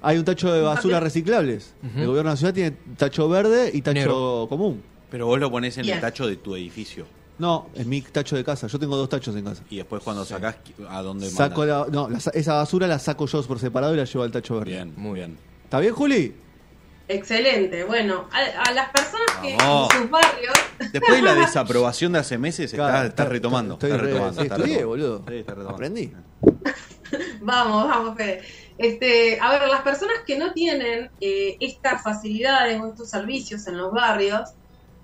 Hay 0.01 0.17
un 0.17 0.25
tacho 0.25 0.51
de 0.51 0.62
basura 0.62 1.00
reciclables. 1.00 1.74
Ujú. 1.84 2.00
El 2.00 2.08
gobierno 2.08 2.29
de 2.29 2.34
la 2.34 2.38
ciudad 2.38 2.53
tiene 2.53 2.72
tacho 2.98 3.27
verde 3.29 3.72
y 3.74 3.82
tacho 3.82 3.93
Negro. 3.93 4.46
común. 4.50 4.82
Pero 5.10 5.27
vos 5.27 5.39
lo 5.39 5.51
pones 5.51 5.77
en 5.77 5.88
el 5.88 6.00
tacho 6.01 6.27
de 6.27 6.38
tu 6.38 6.55
edificio. 6.55 7.05
No, 7.38 7.67
es 7.75 7.86
mi 7.86 8.01
tacho 8.01 8.36
de 8.36 8.43
casa. 8.43 8.67
Yo 8.67 8.79
tengo 8.79 8.96
dos 8.96 9.10
tachos 9.10 9.36
en 9.36 9.43
casa. 9.46 9.63
Y 9.70 9.77
después 9.77 10.01
cuando 10.03 10.24
sacás, 10.25 10.58
¿a 10.88 11.01
dónde 11.01 11.29
Saco 11.29 11.65
la, 11.65 11.88
no, 11.91 12.10
la 12.10 12.20
sa- 12.20 12.32
esa 12.32 12.53
basura 12.55 12.88
la 12.88 13.00
saco 13.00 13.25
yo 13.25 13.41
por 13.43 13.60
separado 13.60 13.93
y 13.93 13.98
la 13.98 14.05
llevo 14.05 14.24
al 14.24 14.32
tacho 14.32 14.55
verde. 14.55 14.72
Bien, 14.72 14.93
muy 14.96 15.15
bien. 15.20 15.38
¿Está 15.63 15.79
bien, 15.79 15.93
Juli? 15.93 16.34
Excelente. 17.15 17.84
Bueno, 17.84 18.27
a, 18.32 18.70
a 18.70 18.74
las 18.74 18.89
personas 18.89 19.27
que 19.41 19.55
Vamos. 19.58 19.93
en 19.93 20.01
sus 20.01 20.10
barrios 20.10 20.53
Después 20.91 21.15
de 21.17 21.22
la 21.22 21.34
desaprobación 21.36 22.13
de 22.13 22.20
hace 22.20 22.38
meses, 22.38 22.72
está, 22.74 22.89
Claro, 22.89 23.08
está 23.08 23.25
retomando. 23.25 23.74
Estoy, 23.75 23.91
está 23.91 24.01
re- 24.01 24.08
retomando. 24.12 24.41
sí, 24.41 24.43
está 24.48 24.55
estudié, 24.55 24.77
retomando. 24.77 25.08
boludo. 25.08 25.25
Sí, 25.27 25.36
está 25.36 25.51
retomando. 25.53 25.75
Aprendí. 25.75 26.13
Vamos, 27.41 27.88
vamos, 27.88 28.17
Fede. 28.17 28.41
Este, 28.77 29.39
a 29.39 29.51
ver, 29.51 29.67
las 29.67 29.82
personas 29.82 30.15
que 30.25 30.38
no 30.38 30.51
tienen 30.53 31.12
eh, 31.22 31.58
estas 31.60 32.01
facilidades 32.01 32.79
o 32.82 32.88
estos 32.88 33.10
servicios 33.10 33.67
en 33.67 33.77
los 33.77 33.91
barrios 33.91 34.50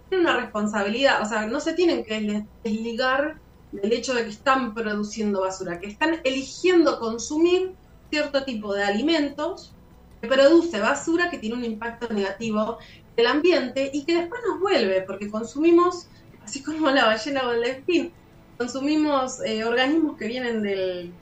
tienen 0.09 0.25
una 0.25 0.37
responsabilidad, 0.39 1.21
o 1.21 1.25
sea, 1.25 1.45
no 1.45 1.59
se 1.59 1.73
tienen 1.73 2.03
que 2.03 2.19
des- 2.19 2.43
desligar 2.63 3.35
del 3.71 3.93
hecho 3.93 4.15
de 4.15 4.23
que 4.23 4.29
están 4.31 4.73
produciendo 4.73 5.41
basura, 5.41 5.79
que 5.79 5.85
están 5.87 6.19
eligiendo 6.23 6.99
consumir 6.99 7.73
cierto 8.09 8.43
tipo 8.43 8.73
de 8.73 8.83
alimentos 8.83 9.75
que 10.21 10.27
produce 10.27 10.79
basura 10.79 11.29
que 11.29 11.37
tiene 11.37 11.55
un 11.55 11.65
impacto 11.65 12.11
negativo 12.13 12.77
en 13.15 13.25
el 13.25 13.27
ambiente 13.27 13.89
y 13.93 14.05
que 14.05 14.15
después 14.15 14.41
nos 14.47 14.59
vuelve, 14.59 15.01
porque 15.01 15.29
consumimos, 15.29 16.07
así 16.43 16.63
como 16.63 16.89
la 16.91 17.05
ballena 17.05 17.47
o 17.47 17.51
el 17.51 17.61
delfín, 17.61 18.11
consumimos 18.57 19.39
eh, 19.45 19.63
organismos 19.63 20.17
que 20.17 20.27
vienen 20.27 20.61
del, 20.61 21.13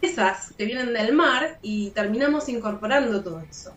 esas 0.00 0.52
que 0.56 0.64
vienen 0.64 0.92
del 0.92 1.12
mar 1.14 1.58
y 1.62 1.90
terminamos 1.90 2.48
incorporando 2.48 3.22
todo 3.22 3.40
eso. 3.40 3.72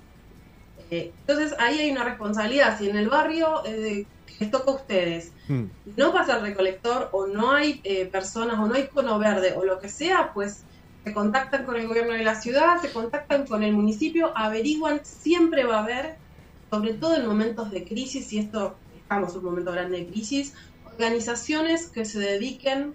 Eh, 0.90 1.14
entonces 1.20 1.56
ahí 1.60 1.80
hay 1.80 1.92
una 1.92 2.04
responsabilidad. 2.04 2.78
Si 2.78 2.90
en 2.90 2.98
el 2.98 3.10
barrio 3.10 3.64
eh, 3.66 4.06
que 4.26 4.34
les 4.40 4.52
toca 4.52 4.72
a 4.72 4.76
ustedes 4.76 5.32
Mm. 5.52 5.66
no 5.98 6.14
pasa 6.14 6.38
el 6.38 6.44
recolector 6.44 7.10
o 7.12 7.28
no 7.28 7.52
hay 7.52 7.82
eh, 7.84 8.06
personas 8.06 8.58
o 8.60 8.68
no 8.68 8.76
hay 8.76 8.88
cono 8.88 9.20
verde 9.20 9.54
o 9.58 9.66
lo 9.66 9.80
que 9.80 9.90
sea, 9.90 10.32
pues 10.34 10.64
se 11.04 11.14
contactan 11.14 11.66
con 11.66 11.76
el 11.76 11.88
gobierno 11.88 12.14
de 12.14 12.24
la 12.24 12.40
ciudad, 12.40 12.80
se 12.82 12.92
contactan 12.92 13.48
con 13.48 13.64
el 13.64 13.74
municipio, 13.74 14.32
averiguan, 14.36 15.02
siempre 15.04 15.64
va 15.64 15.78
a 15.78 15.84
haber, 15.84 16.16
sobre 16.70 16.94
todo 16.94 17.16
en 17.16 17.26
momentos 17.26 17.72
de 17.72 17.84
crisis, 17.84 18.32
y 18.34 18.40
esto 18.40 18.76
estamos 18.96 19.32
en 19.32 19.40
un 19.40 19.46
momento 19.46 19.72
grande 19.72 19.98
de 19.98 20.08
crisis, 20.08 20.54
organizaciones 20.86 21.88
que 21.88 22.06
se 22.06 22.20
dediquen 22.20 22.94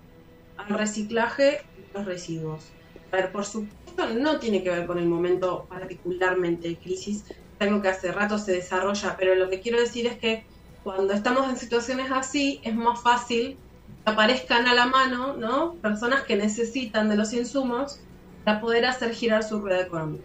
al 0.56 0.78
reciclaje 0.78 1.42
de 1.42 1.86
los 1.94 2.04
residuos. 2.04 2.64
A 3.10 3.16
ver, 3.16 3.32
por 3.32 3.44
supuesto, 3.44 4.14
no 4.14 4.38
tiene 4.38 4.62
que 4.62 4.70
ver 4.70 4.86
con 4.86 4.98
el 4.98 5.06
momento 5.06 5.66
particularmente 5.68 6.68
de 6.68 6.76
crisis, 6.76 7.24
es 7.28 7.66
algo 7.66 7.82
que 7.82 7.88
hace 7.88 8.12
rato 8.12 8.38
se 8.38 8.52
desarrolla, 8.52 9.16
pero 9.18 9.34
lo 9.34 9.48
que 9.50 9.60
quiero 9.60 9.80
decir 9.80 10.06
es 10.06 10.16
que 10.18 10.44
cuando 10.84 11.12
estamos 11.14 11.48
en 11.48 11.56
situaciones 11.56 12.12
así, 12.12 12.60
es 12.62 12.74
más 12.74 13.02
fácil 13.02 13.58
aparezcan 14.06 14.66
a 14.68 14.74
la 14.74 14.86
mano, 14.86 15.36
¿no? 15.36 15.74
Personas 15.82 16.22
que 16.22 16.36
necesitan 16.36 17.08
de 17.08 17.16
los 17.16 17.32
insumos 17.32 17.98
para 18.44 18.60
poder 18.60 18.86
hacer 18.86 19.12
girar 19.12 19.42
su 19.42 19.58
rueda 19.60 19.80
económica. 19.82 20.24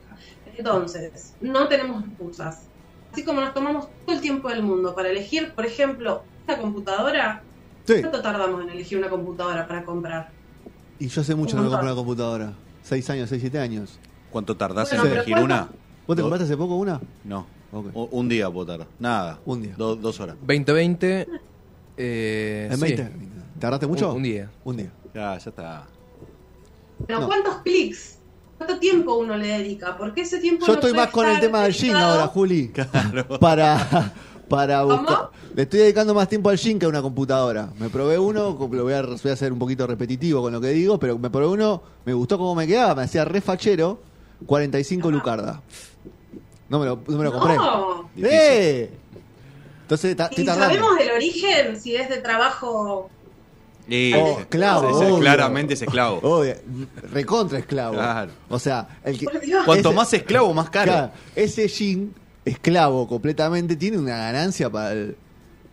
Entonces, 0.55 1.33
no 1.41 1.67
tenemos 1.67 2.03
excusas. 2.05 2.61
Así 3.11 3.23
como 3.25 3.41
nos 3.41 3.53
tomamos 3.53 3.87
todo 4.05 4.15
el 4.15 4.21
tiempo 4.21 4.49
del 4.49 4.61
mundo 4.63 4.93
para 4.95 5.09
elegir, 5.09 5.51
por 5.53 5.65
ejemplo, 5.65 6.21
esta 6.41 6.61
computadora, 6.61 7.41
Sí. 7.85 7.95
¿cuánto 7.99 8.21
tardamos 8.21 8.61
en 8.61 8.69
elegir 8.69 8.99
una 8.99 9.09
computadora 9.09 9.67
para 9.67 9.83
comprar? 9.83 10.29
Y 10.99 11.07
yo 11.07 11.21
hace 11.21 11.33
mucho 11.33 11.57
Un 11.57 11.63
no 11.63 11.69
compro 11.69 11.87
una 11.87 11.95
computadora. 11.95 12.53
Seis 12.83 13.09
años, 13.09 13.27
seis, 13.29 13.41
siete 13.41 13.57
años. 13.59 13.97
¿Cuánto 14.29 14.55
tardás 14.55 14.89
Bueno, 14.91 15.05
en 15.05 15.11
elegir 15.13 15.37
una? 15.39 15.69
¿Vos 16.05 16.15
te 16.15 16.21
compraste 16.21 16.45
hace 16.45 16.55
poco 16.57 16.75
una? 16.75 17.01
No. 17.23 17.47
Un 17.71 18.29
día 18.29 18.49
puedo 18.51 18.67
tardar. 18.67 18.87
Nada. 18.99 19.39
Un 19.45 19.63
día. 19.63 19.73
Do- 19.75 19.95
dos 19.95 20.19
horas. 20.19 20.35
2020. 20.41 21.27
Eh, 21.97 22.67
¿En 22.71 22.77
sí. 22.77 22.81
20? 22.83 23.09
¿Tardaste 23.61 23.87
mucho? 23.87 24.09
Un, 24.09 24.17
un 24.17 24.23
día. 24.23 24.49
Un 24.65 24.77
día. 24.77 24.91
Ya, 25.13 25.37
ya 25.37 25.49
está. 25.49 25.87
Pero 27.07 27.21
No. 27.21 27.27
¿cuántos 27.27 27.55
clics? 27.63 28.17
¿Cuánto 28.57 28.77
tiempo 28.79 29.15
uno 29.15 29.37
le 29.37 29.47
dedica? 29.47 29.97
Porque 29.97 30.21
ese 30.21 30.39
tiempo 30.39 30.65
Yo 30.65 30.73
no 30.73 30.79
estoy 30.79 30.93
más 30.93 31.09
con 31.09 31.27
el 31.27 31.39
tema 31.39 31.63
del 31.63 31.73
dedicado- 31.73 32.11
ahora, 32.13 32.27
Juli. 32.27 32.71
Para, 33.39 34.13
para 34.49 34.81
¿Cómo? 34.81 34.97
buscar. 34.97 35.29
Le 35.55 35.63
estoy 35.63 35.79
dedicando 35.81 36.13
más 36.13 36.27
tiempo 36.29 36.49
al 36.49 36.57
gym 36.57 36.77
que 36.79 36.85
a 36.85 36.89
una 36.89 37.01
computadora. 37.01 37.69
Me 37.79 37.89
probé 37.89 38.17
uno, 38.19 38.57
lo 38.59 38.83
voy 38.83 38.93
a, 38.93 39.01
voy 39.01 39.29
a 39.29 39.33
hacer 39.33 39.51
un 39.51 39.59
poquito 39.59 39.85
repetitivo 39.87 40.41
con 40.41 40.53
lo 40.53 40.61
que 40.61 40.69
digo, 40.69 40.99
pero 40.99 41.17
me 41.17 41.29
probé 41.29 41.47
uno, 41.47 41.81
me 42.05 42.13
gustó 42.13 42.37
cómo 42.37 42.53
me 42.55 42.67
quedaba, 42.67 42.95
me 42.95 43.03
hacía 43.03 43.25
re 43.25 43.41
fachero, 43.41 43.99
45 44.45 45.09
lucarda. 45.11 45.61
No 46.69 46.79
me 46.79 46.85
lo, 46.85 46.99
no 47.07 47.17
me 47.17 47.23
lo 47.25 47.31
compré. 47.33 47.55
No. 47.57 48.09
¡Eh! 48.17 48.89
Entonces, 49.81 50.15
¿Y 50.37 50.45
sabemos 50.45 50.91
el 51.01 51.11
origen? 51.11 51.79
Si 51.81 51.95
es 51.95 52.09
de 52.09 52.17
trabajo... 52.17 53.09
Y- 53.93 54.13
Oh, 54.13 54.37
Sí, 54.39 54.45
sí, 54.51 54.57
obvio. 54.57 55.19
claramente 55.19 55.73
es 55.73 55.81
esclavo. 55.81 56.19
Obvio, 56.23 56.55
recontra 57.11 57.59
esclavo. 57.59 57.93
Claro. 57.95 58.31
O 58.49 58.57
sea, 58.57 58.87
el 59.03 59.19
que. 59.19 59.25
Cuanto 59.65 59.89
ese- 59.89 59.95
más 59.95 60.13
esclavo, 60.13 60.53
más 60.53 60.69
caro. 60.69 60.91
Claro, 60.93 61.11
ese 61.35 61.67
jean 61.67 62.13
esclavo 62.45 63.07
completamente 63.07 63.75
tiene 63.75 63.97
una 63.97 64.17
ganancia 64.17 64.69
para 64.69 64.93
el, 64.93 65.15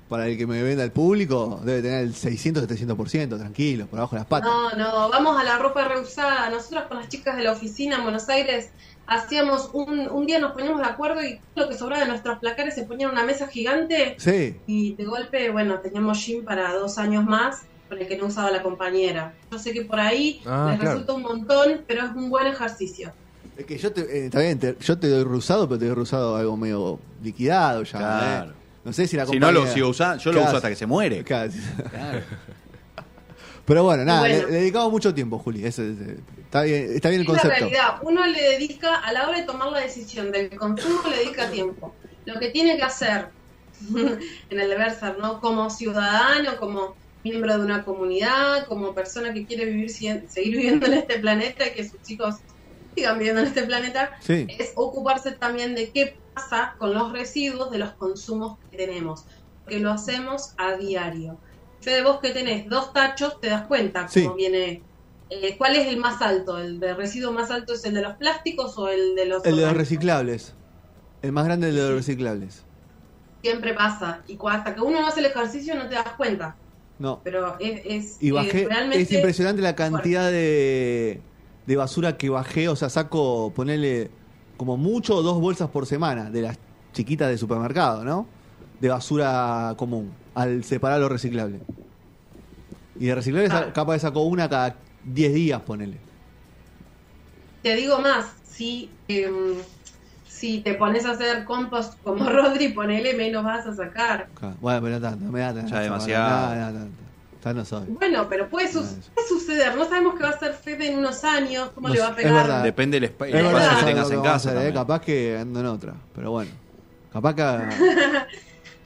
para 0.08 0.26
el 0.26 0.37
que 0.37 0.46
me 0.48 0.62
venda 0.62 0.82
al 0.82 0.90
público. 0.90 1.60
Debe 1.64 1.80
tener 1.82 2.00
el 2.02 2.14
600-700%, 2.14 3.38
tranquilo, 3.38 3.87
por 3.87 4.00
abajo 4.00 4.16
de 4.16 4.20
las 4.20 4.26
patas. 4.26 4.50
No, 4.50 4.70
no, 4.72 5.08
vamos 5.10 5.38
a 5.40 5.44
la 5.44 5.58
ropa 5.58 5.87
reusada. 5.87 6.50
Nosotros 6.50 6.84
con 6.88 6.98
las 6.98 7.08
chicas 7.08 7.37
de 7.37 7.44
la 7.44 7.52
oficina 7.52 7.96
en 7.98 8.02
Buenos 8.02 8.28
Aires 8.28 8.70
hacíamos 9.06 9.70
un, 9.72 10.00
un 10.10 10.26
día 10.26 10.38
nos 10.38 10.52
poníamos 10.52 10.82
de 10.82 10.87
acuerdo 10.88 11.22
y 11.25 11.40
lo 11.54 11.66
que 11.68 11.78
sobraba 11.78 12.02
de 12.02 12.08
nuestros 12.10 12.38
placares 12.40 12.75
se 12.75 12.82
ponía 12.82 13.06
en 13.06 13.12
una 13.12 13.25
mesa 13.25 13.46
gigante 13.48 14.16
Sí, 14.18 14.56
y 14.66 14.94
de 14.96 15.04
golpe, 15.06 15.48
bueno, 15.50 15.78
teníamos 15.80 16.18
gym 16.18 16.44
para 16.44 16.75
dos 16.75 16.98
años 16.98 17.25
más 17.25 17.62
con 17.88 17.99
el 17.99 18.07
que 18.07 18.16
no 18.16 18.26
usaba 18.26 18.50
la 18.50 18.62
compañera. 18.62 19.33
Yo 19.50 19.59
sé 19.59 19.73
que 19.73 19.83
por 19.83 19.99
ahí 20.00 20.40
Ah, 20.47 20.68
les 20.71 20.78
claro. 20.80 20.92
resulta 20.95 21.12
un 21.14 21.23
montón, 21.23 21.85
pero 21.87 22.04
es 22.07 22.11
un 22.14 22.28
buen 22.30 22.47
ejercicio. 22.47 23.12
es 23.57 23.66
que 23.66 23.76
yo 23.78 23.92
te, 23.92 24.02
eh, 24.02 24.26
está 24.26 24.40
bien, 24.40 24.59
te- 24.59 24.76
yo 24.80 24.99
te 24.99 25.09
doy 25.09 25.25
rusado, 25.25 25.68
pero 25.68 25.78
te 25.80 25.87
doy 25.87 25.95
rusado 25.95 26.37
algo 26.37 26.57
medio 26.57 27.00
liquidado 27.23 27.83
ya. 27.83 27.99
Claro. 27.99 28.50
¿eh? 28.50 28.54
No 28.85 28.92
sé 28.92 29.07
si 29.09 29.16
la 29.16 29.26
Si 29.26 29.38
no 29.38 29.50
lo 29.52 29.66
sigo 29.66 29.88
usando, 29.88 30.23
yo 30.23 30.33
lo 30.33 30.42
uso 30.42 30.57
hasta 30.57 30.68
que 30.68 30.76
se 30.76 30.87
muere. 30.87 31.25
Claro. 31.25 31.52
Claro. 31.90 32.21
Pero 33.66 33.85
bueno, 33.85 34.04
nada, 34.04 34.21
Bueno. 34.21 34.47
Le, 34.47 34.52
le 34.52 34.59
dedicamos 34.61 34.90
mucho 34.90 35.12
tiempo, 35.12 35.38
Juli. 35.38 35.64
es, 35.66 35.78
eh, 35.78 36.16
está, 36.42 36.62
bien, 36.62 36.90
está 36.95 37.11
bien 37.11 37.21
el 37.21 37.26
Es 37.26 37.33
la 37.35 37.40
concepto. 37.42 37.64
realidad. 37.66 37.95
Uno 38.02 38.26
le 38.26 38.40
dedica, 38.40 38.97
a 38.97 39.12
la 39.12 39.28
hora 39.28 39.37
de 39.38 39.45
tomar 39.45 39.71
la 39.71 39.80
decisión 39.80 40.33
del 40.33 40.57
consumo, 40.57 41.02
le 41.11 41.18
dedica 41.18 41.50
tiempo. 41.50 41.95
Lo 42.25 42.38
que 42.40 42.49
tiene 42.49 42.76
que 42.78 42.83
hacer 42.85 43.28
en 44.50 44.59
el 44.61 44.68
deber 44.71 44.92
ser, 44.99 45.18
¿no? 45.18 45.40
Como 45.40 45.68
ciudadano, 45.68 46.57
como 46.59 46.95
miembro 47.30 47.56
de 47.58 47.64
una 47.64 47.85
comunidad, 47.85 48.66
como 48.66 48.94
persona 48.94 49.32
que 49.32 49.47
quiere 49.47 49.64
vivir 49.66 49.90
seguir 49.90 50.56
viviendo 50.56 50.87
en 50.87 50.94
este 50.94 51.18
planeta 51.18 51.66
y 51.66 51.75
que 51.75 51.88
sus 51.88 52.00
chicos 52.02 52.35
sigan 52.97 53.18
viviendo 53.18 53.40
en 53.42 53.49
este 53.49 53.62
planeta, 53.64 54.11
Sí. 54.20 54.47
es 54.49 54.73
ocuparse 54.76 55.32
también 55.32 55.75
de 55.75 55.92
qué 55.92 56.16
pasa 56.35 56.75
con 56.78 56.94
los 56.94 57.12
residuos 57.12 57.70
de 57.70 57.78
los 57.78 57.94
consumos 57.97 58.58
que 58.70 58.76
tenemos, 58.76 59.25
que 59.66 59.78
lo 59.80 59.90
hacemos 59.90 60.52
a 60.56 60.76
diario. 60.76 61.40
Fede, 61.80 62.02
vos 62.02 62.18
que 62.20 62.30
tenés 62.30 62.68
dos 62.68 62.92
tachos, 62.92 63.38
te 63.40 63.49
das 63.49 63.66
cuenta 63.68 64.08
Sí. 64.08 64.25
cómo 64.25 64.35
viene, 64.37 64.85
eh, 65.30 65.56
cuál 65.58 65.76
es 65.76 65.87
el 65.87 65.99
más 65.99 66.20
alto, 66.23 66.58
el 66.58 66.80
de 66.80 66.94
residuo 66.94 67.32
más 67.32 67.50
alto 67.50 67.75
es 67.75 67.85
el 67.85 67.94
de 67.94 68.02
los 68.02 68.16
plásticos 68.16 68.76
o 68.78 68.88
el 68.88 69.14
de 69.14 69.26
los 69.26 69.44
El 69.44 69.56
de 69.56 69.62
los 69.62 69.76
reciclables. 69.76 70.54
El 71.23 71.32
más 71.32 71.44
grande 71.44 71.68
es 71.68 71.75
el 71.75 71.80
de 71.80 71.87
los 71.88 71.97
reciclables. 71.99 72.64
Siempre 73.42 73.75
pasa, 73.75 74.25
y 74.26 74.37
hasta 74.50 74.75
que 74.75 74.80
uno 74.80 75.00
no 75.00 75.06
hace 75.06 75.20
el 75.20 75.26
ejercicio 75.26 75.76
no 75.76 75.88
te 75.88 75.94
das 75.94 76.14
cuenta, 76.16 76.58
No. 76.99 77.21
pero 77.23 77.57
es, 77.61 77.81
es, 77.85 78.17
Y 78.21 78.28
eh, 78.28 78.33
bajé, 78.33 78.67
realmente... 78.67 79.00
es 79.02 79.12
impresionante 79.12 79.62
la 79.62 79.76
cantidad 79.76 80.31
de, 80.31 81.21
de 81.67 81.76
basura 81.76 82.17
que 82.17 82.28
bajé, 82.28 82.69
o 82.69 82.75
sea, 82.76 82.88
saco, 82.88 83.52
ponerle 83.55 84.11
como 84.57 84.76
mucho 84.76 85.23
dos 85.23 85.40
bolsas 85.40 85.71
por 85.71 85.87
semana 85.87 86.31
de 86.31 86.43
las 86.43 86.59
chiquitas 86.93 87.28
de 87.28 87.38
supermercado, 87.38 88.05
¿no? 88.05 88.26
De 88.81 88.88
basura 88.88 89.75
común, 89.76 90.12
al 90.35 90.64
separar 90.64 90.99
lo 91.00 91.09
reciclable. 91.09 91.61
Y 92.99 93.07
de 93.07 93.14
reciclable 93.14 93.49
Claro. 93.49 93.73
capaz 93.73 93.93
de 93.95 93.99
saco 94.00 94.23
una 94.23 94.49
cada 94.49 94.76
10 95.05 95.33
días, 95.35 95.61
ponele. 95.62 95.99
Te 97.62 97.75
digo 97.76 97.99
más, 98.00 98.26
si, 98.49 98.90
em, 99.09 99.55
si 100.38 100.61
te 100.61 100.75
pones 100.75 101.04
a 101.04 101.12
hacer 101.12 101.45
compost 101.45 101.95
como 102.02 102.25
Rodri, 102.30 102.68
ponele, 102.68 103.14
menos 103.14 103.45
vas 103.45 103.66
a 103.66 103.75
sacar. 103.75 104.28
Bueno, 104.61 104.80
pero 104.83 104.95
no 104.97 105.00
tanto, 105.00 105.25
no 105.25 105.33
me 105.33 105.40
da 105.40 105.54
tanto. 105.54 105.71
Ya 105.71 105.80
demasiado. 105.80 106.54
No, 106.54 106.61
no, 106.73 106.78
tanto. 106.78 107.02
Ya 107.45 107.52
no 107.54 107.64
soy. 107.64 107.85
Bueno, 107.88 108.26
pero 108.28 108.49
puede, 108.49 108.68
suceder. 108.73 109.76
No 109.76 109.85
sabemos 109.88 110.14
qué 110.16 110.23
va 110.25 110.30
a 110.30 110.38
ser 110.38 110.54
Fede 110.54 110.88
en 110.92 110.99
unos 110.99 111.23
años, 111.25 111.71
cómo 111.75 111.88
No 111.88 111.95
le 111.95 112.00
va 112.00 112.07
a 112.09 112.11
es 112.11 112.16
pegar. 112.16 112.33
verdad. 112.35 112.62
Depende 112.64 113.00
del 113.00 113.11
espa- 113.16 113.26
el 113.28 113.35
Es 113.35 113.40
espacio 113.45 113.59
verdad, 113.59 113.78
que 113.80 113.85
tengas 113.87 114.11
en 114.11 114.16
vamos 114.16 114.33
casa. 114.33 114.50
hacer, 114.50 114.66
¿eh? 114.71 114.75
Capaz 114.75 115.00
que 115.00 115.38
ando 115.38 115.61
en 115.61 115.66
otra. 115.66 115.95
Pero 116.14 116.30
bueno. 116.33 116.50
Capaz 117.12 117.35
que. 117.35 117.42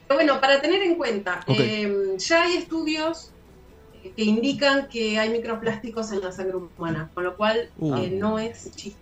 Pero 0.08 0.14
bueno, 0.18 0.40
para 0.40 0.60
tener 0.60 0.82
en 0.82 0.96
cuenta, 0.96 1.40
eh, 1.48 2.16
ya 2.18 2.42
hay 2.42 2.56
estudios 2.56 3.30
que 4.16 4.22
indican 4.24 4.88
que 4.88 5.18
hay 5.18 5.30
microplásticos 5.30 6.12
en 6.12 6.20
la 6.20 6.30
sangre 6.32 6.56
humana, 6.56 7.08
con 7.14 7.24
lo 7.24 7.36
cual 7.36 7.70
Uh. 7.78 7.96
eh, 7.96 8.10
no 8.18 8.38
es 8.38 8.70
chiste. 8.76 8.98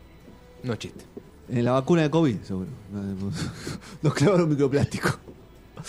No 0.62 0.74
es 0.74 0.78
chiste. 0.78 1.04
En 1.50 1.64
la 1.64 1.72
vacuna 1.72 2.02
de 2.02 2.10
COVID, 2.10 2.42
seguro. 2.42 2.68
Nos 4.02 4.14
clavaron 4.14 4.48
microplástico. 4.48 5.10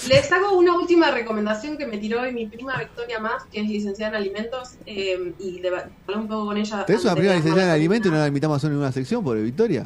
Les 0.07 0.31
hago 0.31 0.57
una 0.57 0.73
última 0.75 1.11
recomendación 1.11 1.77
que 1.77 1.85
me 1.85 1.97
tiró 1.97 2.21
hoy 2.21 2.31
mi 2.31 2.47
prima 2.47 2.77
Victoria 2.77 3.19
Más, 3.19 3.43
que 3.51 3.61
es 3.61 3.67
licenciada 3.67 4.15
en 4.17 4.23
alimentos, 4.23 4.75
eh, 4.85 5.33
y 5.37 5.59
de 5.59 5.71
un 6.15 6.27
poco 6.27 6.45
con 6.45 6.57
ella. 6.57 6.85
¿Tenés 6.85 7.03
una 7.03 7.15
de 7.15 7.21
licenciada 7.21 7.63
en 7.63 7.69
alimentos 7.69 8.09
y 8.09 8.11
no 8.13 8.19
la 8.19 8.27
invitamos 8.27 8.55
a 8.55 8.57
hacer 8.57 8.69
ninguna 8.71 8.91
sección 8.91 9.23
por 9.23 9.37
Victoria? 9.37 9.85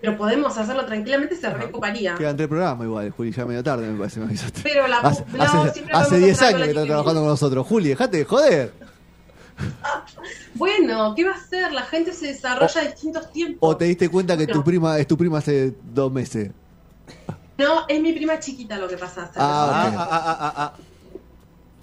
Pero 0.00 0.18
podemos 0.18 0.56
hacerlo 0.56 0.84
tranquilamente, 0.84 1.34
se 1.34 1.48
recoparía. 1.50 2.14
Quedan 2.14 2.36
tres 2.36 2.48
programas 2.48 2.84
igual, 2.86 3.10
Juli, 3.10 3.32
ya 3.32 3.46
medio 3.46 3.62
tarde 3.64 3.88
me 3.88 3.98
parece, 3.98 4.20
me 4.20 4.26
avisaste. 4.26 4.60
Pero 4.62 4.86
la 4.86 4.98
Hace, 4.98 5.24
no, 5.32 5.42
hace, 5.42 5.58
hace 5.58 5.82
podemos 5.82 6.10
10 6.10 6.36
hacer 6.36 6.54
años 6.54 6.62
que 6.62 6.70
está 6.70 6.84
trabajando 6.84 7.20
con 7.20 7.30
nosotros. 7.30 7.66
Juli, 7.66 7.88
dejate 7.88 8.18
de 8.18 8.24
joder. 8.24 8.72
Bueno, 10.54 11.14
¿qué 11.14 11.24
va 11.24 11.32
a 11.32 11.34
hacer? 11.34 11.72
La 11.72 11.82
gente 11.82 12.12
se 12.12 12.28
desarrolla 12.28 12.80
a 12.80 12.84
distintos 12.84 13.30
tiempos. 13.32 13.58
¿O 13.60 13.76
te 13.76 13.86
diste 13.86 14.08
cuenta 14.08 14.36
que 14.36 14.46
tu 14.46 14.62
prima 14.62 14.98
es 14.98 15.06
tu 15.06 15.16
prima 15.16 15.38
hace 15.38 15.74
dos 15.92 16.12
meses? 16.12 16.50
No, 17.58 17.84
es 17.88 18.00
mi 18.00 18.12
prima 18.12 18.38
chiquita 18.38 18.76
lo 18.78 18.88
que 18.88 18.96
pasa. 18.96 19.30
Ah, 19.36 19.36
Ah, 19.36 19.88
ok. 19.88 19.94
ah, 19.98 20.08
ah, 20.10 20.36
ah, 20.40 20.52
ah. 20.56 20.72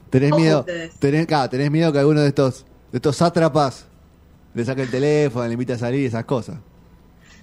¿Tenés 0.10 0.32
Ojo 0.32 0.42
miedo? 0.42 0.66
Tenés, 1.00 1.72
miedo 1.72 1.92
que 1.94 2.00
alguno 2.00 2.22
de 2.22 2.28
estos, 2.30 2.66
de 2.92 2.98
estos 2.98 3.16
sátrapas 3.16 3.86
le 4.54 4.66
saque 4.66 4.82
el 4.84 4.90
teléfono, 4.90 5.46
le 5.46 5.54
invite 5.54 5.74
a 5.74 5.78
salir, 5.78 6.06
esas 6.08 6.26
cosas. 6.26 6.58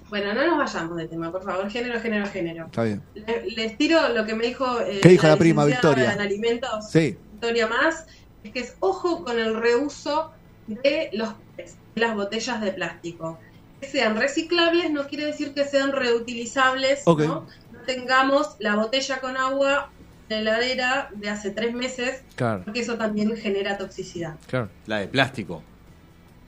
Bueno, 0.09 0.33
no 0.33 0.45
nos 0.47 0.57
vayamos 0.57 0.97
de 0.97 1.07
tema, 1.07 1.31
por 1.31 1.43
favor. 1.43 1.69
Género, 1.69 1.99
género, 1.99 2.25
género. 2.27 2.65
Está 2.65 2.83
bien. 2.83 3.01
Le- 3.13 3.45
Les 3.55 3.77
tiro 3.77 4.07
lo 4.09 4.25
que 4.25 4.35
me 4.35 4.47
dijo. 4.47 4.79
eh, 4.81 4.99
¿Qué 5.01 5.09
dijo 5.09 5.27
la 5.27 5.37
prima 5.37 5.65
Victoria? 5.65 6.13
En 6.13 6.21
alimentos, 6.21 6.89
Sí. 6.89 7.17
Victoria 7.33 7.67
Más, 7.67 8.05
es 8.43 8.51
que 8.51 8.59
es 8.59 8.75
ojo 8.79 9.23
con 9.23 9.39
el 9.39 9.55
reuso 9.55 10.31
de 10.67 11.09
los 11.13 11.29
de 11.57 11.65
las 11.95 12.15
botellas 12.15 12.61
de 12.61 12.71
plástico. 12.71 13.39
Que 13.81 13.87
sean 13.87 14.15
reciclables 14.17 14.91
no 14.91 15.07
quiere 15.07 15.25
decir 15.25 15.53
que 15.53 15.65
sean 15.65 15.91
reutilizables. 15.91 17.03
¿no? 17.05 17.15
No 17.15 17.45
tengamos 17.85 18.55
la 18.59 18.75
botella 18.75 19.19
con 19.19 19.37
agua 19.37 19.89
en 20.29 20.43
la 20.45 20.57
heladera 20.57 21.09
de 21.15 21.29
hace 21.29 21.51
tres 21.51 21.73
meses, 21.73 22.21
Claro, 22.35 22.63
porque 22.65 22.81
eso 22.81 22.97
también 22.97 23.35
genera 23.37 23.77
toxicidad. 23.77 24.35
claro. 24.47 24.69
La 24.85 24.97
de 24.99 25.07
plástico. 25.07 25.63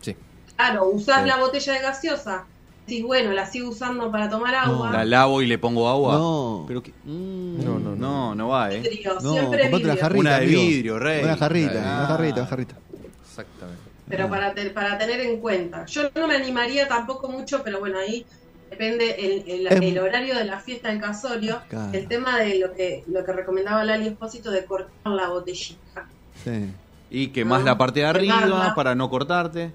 Sí. 0.01 0.15
Claro, 0.55 0.89
usás 0.89 1.21
Sí. 1.23 1.27
la 1.27 1.37
botella 1.37 1.73
de 1.73 1.79
gaseosa. 1.79 2.45
Sí, 2.89 3.01
bueno, 3.03 3.31
la 3.31 3.45
sigo 3.45 3.69
usando 3.69 4.11
para 4.11 4.29
tomar 4.29 4.53
agua. 4.55 4.91
La 4.91 5.05
lavo 5.05 5.41
y 5.41 5.45
le 5.47 5.57
pongo 5.57 5.87
agua. 5.87 6.15
No. 6.15 6.65
Pero 6.67 6.81
que- 6.83 6.91
mm, 7.05 7.63
No, 7.63 7.79
no, 7.79 7.89
no. 7.91 7.95
no, 7.95 8.35
no 8.35 8.47
va, 8.49 8.71
¿eh? 8.73 8.79
Vidrio, 8.81 9.13
No, 9.15 9.19
siempre 9.31 9.69
comprate 9.69 9.69
una 9.69 9.77
vidrio. 9.77 10.01
jarrita. 10.01 10.19
Una 10.19 10.37
de 10.39 10.45
amigo. 10.45 10.61
vidrio, 10.61 10.99
rey. 10.99 11.23
Una 11.23 11.37
jarrita, 11.37 11.71
Ah. 11.75 11.97
una 11.99 12.07
jarrita, 12.07 12.35
una 12.41 12.47
jarrita. 12.47 12.75
Exactamente. 13.23 13.81
Pero 14.09 14.27
para, 14.27 14.53
te- 14.55 14.69
para 14.71 14.97
tener 14.97 15.19
en 15.21 15.39
cuenta. 15.39 15.85
Yo 15.85 16.09
no 16.15 16.27
me 16.27 16.35
animaría 16.35 16.87
tampoco 16.87 17.29
mucho, 17.29 17.61
pero 17.63 17.79
bueno, 17.79 17.99
ahí 17.99 18.25
depende 18.71 19.11
el, 19.19 19.47
el- 19.67 19.71
Em. 19.71 19.83
el 19.83 19.99
horario 19.99 20.35
de 20.35 20.45
la 20.45 20.59
fiesta 20.59 20.89
del 20.89 20.99
casorio. 20.99 21.61
Claro. 21.69 21.93
El 21.93 22.07
tema 22.07 22.39
de 22.39 22.57
lo 22.59 22.73
que 22.73 23.03
lo 23.07 23.23
que 23.23 23.31
recomendaba 23.33 23.83
Lali 23.83 24.07
Espósito 24.07 24.49
de 24.51 24.65
cortar 24.65 24.89
la 25.13 25.29
botellita. 25.29 26.07
Sí. 26.43 26.71
Y 27.11 27.27
que 27.27 27.45
más 27.45 27.61
Ah, 27.61 27.65
la 27.65 27.77
parte 27.77 27.99
de 28.01 28.05
arriba 28.07 28.39
quemarla. 28.41 28.73
para 28.75 28.95
no 28.95 29.09
cortarte. 29.09 29.71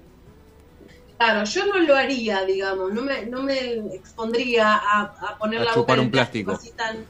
Claro, 1.17 1.45
yo 1.45 1.65
no 1.67 1.79
lo 1.79 1.95
haría, 1.95 2.43
digamos, 2.45 2.91
no 2.93 3.01
me, 3.01 3.25
no 3.25 3.41
me 3.41 3.57
expondría 3.95 4.73
a, 4.75 5.01
a 5.03 5.37
poner 5.37 5.61
A 5.61 5.63
la 5.63 5.69
boca 5.71 5.81
chupar 5.81 5.97
en 5.99 6.05
un 6.05 6.11
plástico, 6.11 6.51
plástico. 6.51 6.75
así 6.83 6.93
tan... 6.95 7.05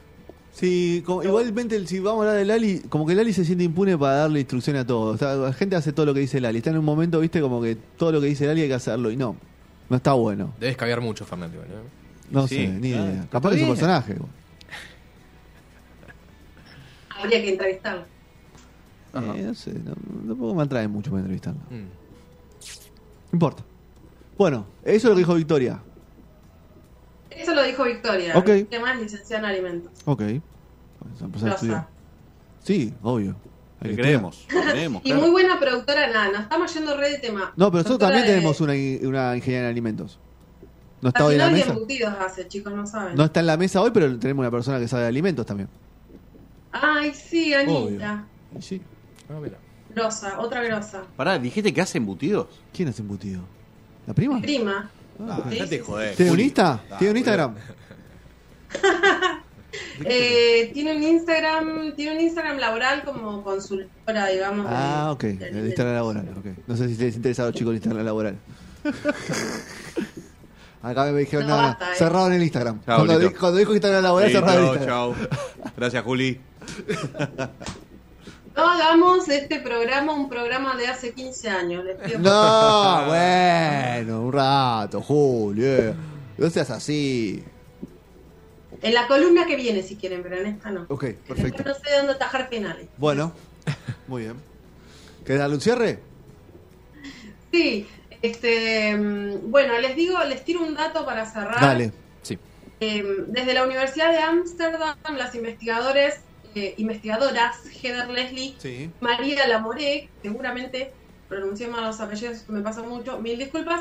Sí, 0.52 1.02
como- 1.04 1.22
igualmente 1.22 1.86
si 1.86 1.98
vamos 1.98 2.20
a 2.24 2.28
hablar 2.30 2.36
de 2.38 2.44
Lali, 2.46 2.80
como 2.88 3.04
que 3.06 3.14
Lali 3.14 3.32
se 3.32 3.44
siente 3.44 3.64
impune 3.64 3.98
para 3.98 4.14
darle 4.14 4.40
instrucción 4.40 4.76
a 4.76 4.86
todos. 4.86 5.16
O 5.16 5.18
sea, 5.18 5.34
la 5.34 5.52
gente 5.52 5.76
hace 5.76 5.92
todo 5.92 6.06
lo 6.06 6.14
que 6.14 6.20
dice 6.20 6.40
Lali. 6.40 6.58
Está 6.58 6.70
en 6.70 6.78
un 6.78 6.84
momento, 6.84 7.20
viste, 7.20 7.40
como 7.42 7.60
que 7.60 7.74
todo 7.74 8.12
lo 8.12 8.20
que 8.20 8.28
dice 8.28 8.46
Lali 8.46 8.62
hay 8.62 8.68
que 8.68 8.74
hacerlo 8.74 9.10
y 9.10 9.16
no. 9.16 9.36
No 9.90 9.96
está 9.96 10.12
bueno. 10.14 10.54
Debes 10.58 10.76
caviar 10.76 11.00
mucho, 11.02 11.26
Fernando. 11.26 11.56
igual, 11.56 11.68
¿no? 12.30 12.40
No 12.40 12.48
Sí, 12.48 12.54
sé, 12.56 12.68
ni 12.68 12.92
claro. 12.92 13.10
idea. 13.10 13.26
Capaz 13.30 13.50
que 13.50 13.56
es 13.56 13.62
un 13.62 13.68
personaje. 13.68 14.16
Habría 17.20 17.42
que 17.42 17.50
entrevistarlo. 17.50 18.02
Eh, 19.14 19.42
no 19.46 19.54
sé, 19.54 19.72
no, 19.72 19.94
tampoco 20.26 20.54
me 20.54 20.62
atrae 20.62 20.88
mucho 20.88 21.10
para 21.10 21.20
entrevistarlo. 21.20 21.60
No 21.70 21.76
Mm. 21.76 21.88
importa. 23.32 23.62
Bueno, 24.38 24.66
eso 24.84 24.96
es 24.96 25.04
lo 25.04 25.10
que 25.12 25.18
dijo 25.18 25.34
Victoria. 25.34 25.80
Eso 27.30 27.54
lo 27.54 27.62
dijo 27.62 27.84
Victoria. 27.84 28.36
Ok. 28.36 28.50
¿Qué 28.70 28.78
más 28.80 28.98
licenciada 29.00 29.40
en 29.48 29.54
alimentos? 29.54 29.92
Ok. 30.04 30.22
Vamos 31.00 31.22
a 31.22 31.24
empezar 31.24 31.48
a 31.48 31.52
Rosa. 31.52 31.54
estudiar. 31.64 31.88
Sí, 32.62 32.94
obvio. 33.02 33.36
Le 33.80 33.90
que 33.90 33.96
creemos. 33.96 34.46
creemos, 34.48 35.02
Y 35.04 35.08
claro. 35.10 35.20
muy 35.20 35.30
buena 35.30 35.60
productora, 35.60 36.08
nada, 36.10 36.30
nos 36.32 36.40
estamos 36.42 36.72
yendo 36.74 36.96
re 36.96 37.10
de 37.10 37.18
tema. 37.18 37.52
No, 37.56 37.70
pero 37.70 37.82
nosotros 37.82 37.98
también 38.08 38.22
de- 38.26 38.32
tenemos 38.34 38.60
una, 38.62 38.74
in- 38.74 39.06
una 39.06 39.36
ingeniera 39.36 39.66
en 39.66 39.70
alimentos. 39.70 40.18
No 41.02 41.10
está 41.10 41.26
hoy 41.26 41.34
en 41.34 41.38
la 41.40 41.50
mesa. 41.50 41.70
embutidos 41.72 42.14
hace, 42.18 42.48
chicos, 42.48 42.72
no 42.72 42.86
saben. 42.86 43.14
No 43.16 43.24
está 43.24 43.40
en 43.40 43.46
la 43.46 43.56
mesa 43.58 43.82
hoy, 43.82 43.90
pero 43.92 44.18
tenemos 44.18 44.40
una 44.42 44.50
persona 44.50 44.78
que 44.80 44.88
sabe 44.88 45.02
de 45.02 45.08
alimentos 45.08 45.44
también. 45.44 45.68
Ay, 46.72 47.12
sí, 47.14 47.52
Anita. 47.52 48.24
Sí. 48.60 48.80
Ah, 49.28 49.34
mira. 49.40 49.58
Grosa, 49.94 50.40
otra 50.40 50.62
grosa. 50.64 51.04
Pará, 51.16 51.38
dijiste 51.38 51.72
que 51.72 51.80
hace 51.82 51.98
embutidos. 51.98 52.48
¿Quién 52.72 52.88
es 52.88 52.98
embutido? 52.98 53.42
¿La 54.06 54.14
prima? 54.14 54.34
Mi 54.36 54.40
prima. 54.42 54.90
Ah, 55.28 55.42
Sí, 55.68 55.78
joder. 55.78 56.14
¿Tiene 56.14 56.32
un. 56.32 56.40
Insta? 56.40 56.80
Ah, 56.90 56.98
¿Tiene 56.98 57.10
un. 57.12 57.16
Instagram? 57.18 57.54
Eh, 60.04 60.70
tiene 60.72 60.96
un 60.96 61.02
Instagram, 61.02 61.94
tiene 61.96 62.16
un 62.16 62.20
Instagram 62.22 62.56
laboral 62.58 63.02
como 63.04 63.42
consultora, 63.42 64.26
digamos. 64.28 64.68
de- 64.68 64.74
Ah, 64.74 65.10
ok. 65.12 65.22
de 65.22 65.48
El. 65.48 65.66
Instagram 65.66 65.94
laboral. 65.94 66.24
No 66.66 66.76
sé 66.76 66.88
si 66.88 66.96
les 66.96 67.14
interesa 67.16 67.42
a 67.42 67.46
los 67.46 67.54
chicos 67.54 67.70
el 67.72 67.76
Instagram 67.76 68.04
laboral. 68.06 68.36
Acá 70.82 71.04
me 71.12 71.20
dijeron, 71.20 71.46
No, 71.48 71.56
nada, 71.56 71.68
basta, 71.68 71.92
eh. 71.92 71.96
cerrado 71.96 72.26
en 72.28 72.32
el 72.34 72.42
Instagram. 72.42 72.80
Cuando, 72.84 73.18
dijo 73.58 73.74
Instagram 73.74 74.02
laboral, 74.02 74.28
Listo, 74.30 74.40
cerrado 74.46 74.58
en 74.58 74.64
el 74.64 74.70
Instagram. 74.74 75.14
chao. 75.14 75.14
Gracias, 75.76 76.04
Juli. 76.04 76.40
No 78.56 78.66
hagamos 78.70 79.26
de 79.26 79.36
este 79.36 79.60
programa 79.60 80.14
un 80.14 80.28
programa 80.30 80.76
de 80.76 80.86
hace 80.88 81.12
15 81.12 81.48
años. 81.50 81.84
Les 81.84 81.96
pido 81.96 82.18
No, 82.20 83.06
bueno, 83.06 84.22
un 84.22 84.32
rato, 84.32 85.02
Julio. 85.02 85.94
No 86.38 86.50
seas 86.50 86.70
así. 86.70 87.44
En 88.82 88.94
la 88.94 89.06
columna 89.08 89.46
que 89.46 89.56
viene, 89.56 89.82
si 89.82 89.96
quieren, 89.96 90.22
pero 90.22 90.36
en 90.36 90.46
esta 90.46 90.70
no. 90.70 90.86
Ok, 90.88 91.02
Después 91.04 91.40
perfecto. 91.40 91.64
no 91.64 91.74
sé 91.74 91.96
dónde 91.96 92.12
atajar 92.12 92.48
penales. 92.48 92.88
Bueno, 92.96 93.32
muy 94.08 94.22
bien. 94.22 94.36
¿Querés 95.24 95.40
darle 95.40 95.56
un 95.56 95.60
cierre? 95.60 95.98
Sí, 97.52 97.86
este, 98.22 98.96
mm, 98.96 99.50
bueno, 99.50 99.78
les 99.80 99.96
digo, 99.96 100.18
les 100.24 100.44
tiro 100.44 100.62
un 100.62 100.74
dato 100.74 101.04
para 101.04 101.26
cerrar. 101.30 101.60
Dale. 101.60 101.92
Sí. 102.22 102.38
Eh, 102.80 103.04
desde 103.28 103.54
la 103.54 103.64
Universidad 103.64 104.12
de 104.12 104.18
Ámsterdam, 104.18 104.96
las 105.16 105.34
investigadores, 105.34 106.20
eh, 106.56 106.74
investigadoras 106.78 107.56
Heather 107.82 108.08
Leslie, 108.10 108.58
Sí. 108.60 108.96
María 109.00 109.46
Lamoré, 109.48 110.14
seguramente 110.22 110.96
pronuncié 111.28 111.68
mal 111.68 111.84
los 111.84 112.00
apellidos, 112.00 112.48
me 112.48 112.62
pasa 112.62 112.82
mucho, 112.82 113.20
mil 113.20 113.38
disculpas, 113.38 113.80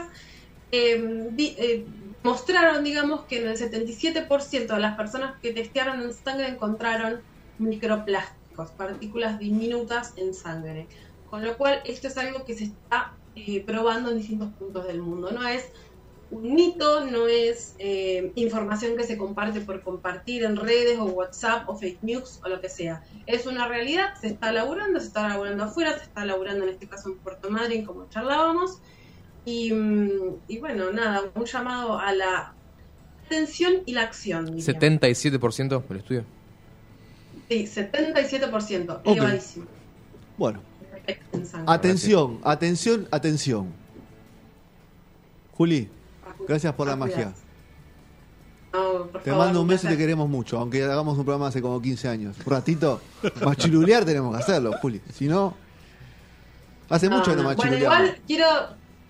eh, 0.71 1.01
di- 1.31 1.55
eh, 1.59 1.87
mostraron, 2.23 2.83
digamos, 2.83 3.25
que 3.27 3.41
en 3.41 3.49
el 3.49 3.57
77% 3.57 4.75
de 4.75 4.81
las 4.81 4.97
personas 4.97 5.35
que 5.41 5.53
testearon 5.53 6.01
en 6.01 6.13
sangre 6.13 6.47
encontraron 6.49 7.23
microplásticos, 7.57 8.71
partículas 8.77 9.39
diminutas 9.39 10.13
en 10.17 10.33
sangre. 10.33 10.89
Con 11.23 11.43
lo 11.43 11.57
cual, 11.57 11.81
esto 11.85 12.07
es 12.07 12.17
algo 12.17 12.45
que 12.45 12.55
se 12.55 12.65
está 12.65 13.19
eh, 13.35 13.65
probando 13.65 14.11
en 14.11 14.17
distintos 14.17 14.53
puntos 14.55 14.87
del 14.87 15.01
mundo. 15.01 15.31
No 15.31 15.47
es 15.47 15.65
un 16.31 16.53
mito, 16.55 17.05
no 17.05 17.27
es 17.27 17.75
eh, 17.79 18.31
información 18.35 18.97
que 18.97 19.03
se 19.03 19.17
comparte 19.17 19.61
por 19.61 19.81
compartir 19.81 20.43
en 20.43 20.55
redes 20.55 20.97
o 20.99 21.05
WhatsApp 21.05 21.69
o 21.69 21.77
fake 21.77 22.01
news 22.03 22.39
o 22.43 22.49
lo 22.49 22.59
que 22.61 22.69
sea. 22.69 23.03
Es 23.27 23.45
una 23.45 23.67
realidad, 23.67 24.15
se 24.19 24.27
está 24.27 24.51
laburando, 24.51 24.99
se 24.99 25.07
está 25.07 25.29
laburando 25.29 25.63
afuera, 25.63 25.97
se 25.97 26.05
está 26.05 26.25
laburando 26.25 26.63
en 26.65 26.71
este 26.71 26.87
caso 26.87 27.09
en 27.09 27.17
Puerto 27.19 27.49
Madryn, 27.49 27.85
como 27.85 28.09
charlábamos. 28.09 28.79
Y, 29.45 29.71
mm, 29.71 30.37
y 30.47 30.57
bueno, 30.57 30.91
nada, 30.91 31.21
un 31.35 31.45
llamado 31.45 31.99
a 31.99 32.11
la 32.13 32.53
atención 33.25 33.73
y 33.85 33.93
la 33.93 34.01
acción. 34.01 34.45
diría. 34.47 34.65
77% 34.65 35.83
del 35.87 35.97
estudio. 35.97 36.25
Sí, 37.49 37.67
77%, 37.67 39.01
Ok. 39.05 39.07
elevadísimo. 39.07 39.65
Bueno, 40.37 40.61
atención, 41.67 42.39
atención, 42.43 43.07
atención. 43.11 43.71
Juli, 45.53 45.87
gracias 46.47 46.73
por 46.73 46.87
la 46.87 46.95
magia. 46.95 47.15
cuidarse. 47.15 47.41
No, 48.73 49.05
por 49.07 49.21
Te 49.21 49.29
favor, 49.31 49.45
mando 49.45 49.61
un 49.61 49.67
beso 49.67 49.87
y 49.87 49.91
te 49.91 49.97
queremos 49.97 50.27
mucho, 50.27 50.59
aunque 50.59 50.83
hagamos 50.83 51.17
un 51.17 51.23
programa 51.23 51.47
hace 51.47 51.61
como 51.61 51.81
15 51.81 52.09
años. 52.09 52.35
Un 52.45 52.51
ratito, 52.51 52.99
machilulear 53.43 54.03
tenemos 54.03 54.35
que 54.35 54.43
hacerlo, 54.43 54.73
Juli. 54.81 55.01
Si 55.13 55.27
no, 55.27 55.55
hace 56.89 57.09
No, 57.09 57.17
mucho 57.17 57.31
que 57.31 57.37
no 57.37 57.43
no. 57.43 57.55
Bueno, 57.55 57.57
machiluleamos. 57.71 57.99
igual 58.09 58.21
quiero, 58.27 58.45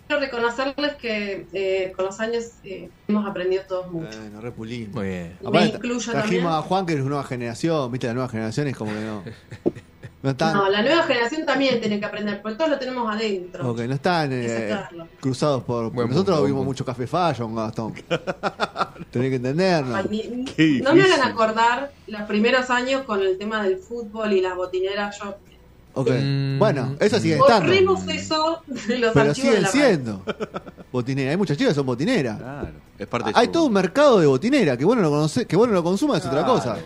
quiero 0.07 0.21
reconocerles 0.21 0.95
que 0.97 1.47
eh, 1.51 1.93
con 1.95 2.05
los 2.05 2.19
años 2.19 2.43
eh, 2.63 2.91
hemos 3.07 3.27
aprendido 3.27 3.63
todos 3.67 3.91
mucho. 3.91 4.15
Bueno, 4.19 4.39
repulimos. 4.41 4.93
Muy 4.95 5.07
bien. 5.07 5.37
Me 5.41 5.47
Aparte, 5.49 5.67
incluyo 5.77 6.11
trajimos 6.11 6.29
también. 6.43 6.45
a 6.47 6.61
Juan, 6.61 6.85
que 6.85 6.93
es 6.93 6.99
una 6.99 7.09
nueva 7.09 7.23
generación, 7.23 7.91
viste, 7.91 8.05
la 8.07 8.13
nueva 8.13 8.29
generación 8.29 8.67
es 8.67 8.77
como 8.77 8.91
que 8.93 9.01
no. 9.01 9.23
No 10.25 10.31
están, 10.31 10.53
No, 10.55 10.67
la 10.69 10.81
nueva 10.81 11.03
generación 11.03 11.45
también 11.45 11.79
tiene 11.79 11.99
que 11.99 12.05
aprender, 12.05 12.41
porque 12.41 12.57
todos 12.57 12.71
lo 12.71 12.79
tenemos 12.79 13.13
adentro. 13.13 13.69
ok, 13.69 13.79
no 13.81 13.93
están 13.93 14.31
Hay 14.33 14.39
que 14.47 14.69
eh, 14.71 14.77
cruzados 15.19 15.63
por. 15.63 15.93
Nosotros 15.93 16.43
vimos 16.47 16.65
mucho 16.65 16.83
café 16.83 17.05
fallo, 17.05 17.47
Gastón. 17.53 17.93
Tenés 19.11 19.29
que 19.29 19.35
entendernos. 19.35 20.03
No 20.03 20.93
me 20.95 21.03
hagan 21.03 21.21
acordar 21.31 21.91
los 22.07 22.21
primeros 22.23 22.69
años 22.71 23.03
con 23.03 23.21
el 23.21 23.37
tema 23.37 23.61
del 23.63 23.77
fútbol 23.77 24.33
y 24.33 24.41
las 24.41 24.55
botineras. 24.55 25.17
Yo 25.19 25.35
Ok, 25.97 26.09
Mm. 26.09 26.59
bueno, 26.59 26.95
eso 26.99 27.19
sigue 27.19 27.35
estando. 27.37 27.67
borremos 27.67 28.05
eso 28.09 28.61
de 28.67 28.99
los 28.99 29.13
Pero 29.13 29.27
de 29.29 29.35
siguen 29.35 29.61
la 29.61 29.67
siendo. 29.69 30.23
Botinera. 30.91 31.31
Hay 31.31 31.37
muchas 31.37 31.55
chicas 31.57 31.71
que 31.71 31.75
son 31.75 31.85
botineras. 31.85 32.37
Claro. 32.37 32.67
Es 32.99 33.07
parte 33.07 33.31
Hay 33.33 33.47
todo 33.47 33.65
un 33.65 33.73
mercado 33.73 34.19
de 34.19 34.25
botinera. 34.27 34.75
Que 34.75 34.83
bueno 34.83 35.01
lo 35.01 35.09
conoce, 35.09 35.45
que 35.45 35.55
bueno 35.55 35.71
lo 35.73 35.83
consuma 35.83 36.17
es 36.17 36.25
otra 36.25 36.39
Claro. 36.43 36.53
cosa. 36.55 36.77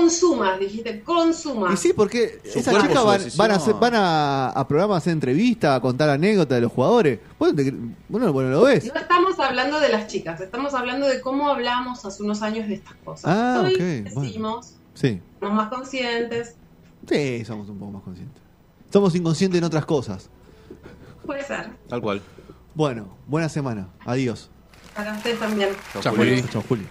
Consumas, 0.00 0.58
dijiste, 0.60 1.00
consumas. 1.02 1.72
Y 1.74 1.76
sí, 1.76 1.92
porque 1.94 2.40
Su 2.44 2.58
esas 2.58 2.72
cuerpo, 2.74 2.88
chicas 2.88 3.00
su 3.02 3.06
van, 3.06 3.18
decisión. 3.18 3.38
van 3.38 3.50
a 3.50 3.54
hacer- 3.56 3.74
van 3.74 3.94
a, 3.94 4.48
a 4.50 4.68
programas 4.68 4.94
a 4.94 4.98
hacer 4.98 5.12
entrevistas, 5.14 5.76
a 5.76 5.80
contar 5.80 6.10
anécdotas 6.10 6.56
de 6.56 6.60
los 6.60 6.72
jugadores. 6.72 7.20
Vos, 7.38 7.56
te- 7.56 7.74
bueno, 8.08 8.32
bueno, 8.32 8.50
lo 8.50 8.62
ves. 8.62 8.84
No 8.92 9.00
estamos 9.00 9.38
hablando 9.40 9.80
de 9.80 9.88
las 9.88 10.06
chicas, 10.06 10.40
estamos 10.40 10.74
hablando 10.74 11.06
de 11.06 11.20
cómo 11.20 11.48
hablamos 11.48 12.04
hace 12.04 12.22
unos 12.22 12.42
años 12.42 12.68
de 12.68 12.74
estas 12.74 12.94
cosas. 13.04 13.24
Ah, 13.26 13.62
Hoy 13.64 13.72
ok, 13.74 13.78
bueno. 14.12 14.20
decimos, 14.22 14.74
Sí. 14.94 15.20
somos 15.40 15.54
más 15.56 15.68
conscientes, 15.68 16.56
Sí, 17.08 17.44
somos 17.44 17.68
un 17.68 17.78
poco 17.78 17.92
más 17.92 18.02
conscientes. 18.02 18.42
Somos 18.92 19.14
inconscientes 19.14 19.58
en 19.58 19.64
otras 19.64 19.86
cosas. 19.86 20.28
puede 21.24 21.42
ser. 21.44 21.70
Tal 21.88 22.00
cual. 22.02 22.20
Bueno, 22.74 23.08
buena 23.26 23.48
semana. 23.48 23.88
Adiós. 24.04 24.50
Para 24.94 25.12
ustedes 25.14 25.38
también. 25.38 25.70
Chao, 26.02 26.14
Juli. 26.14 26.42
Chao, 26.50 26.62
Juli. 26.68 26.84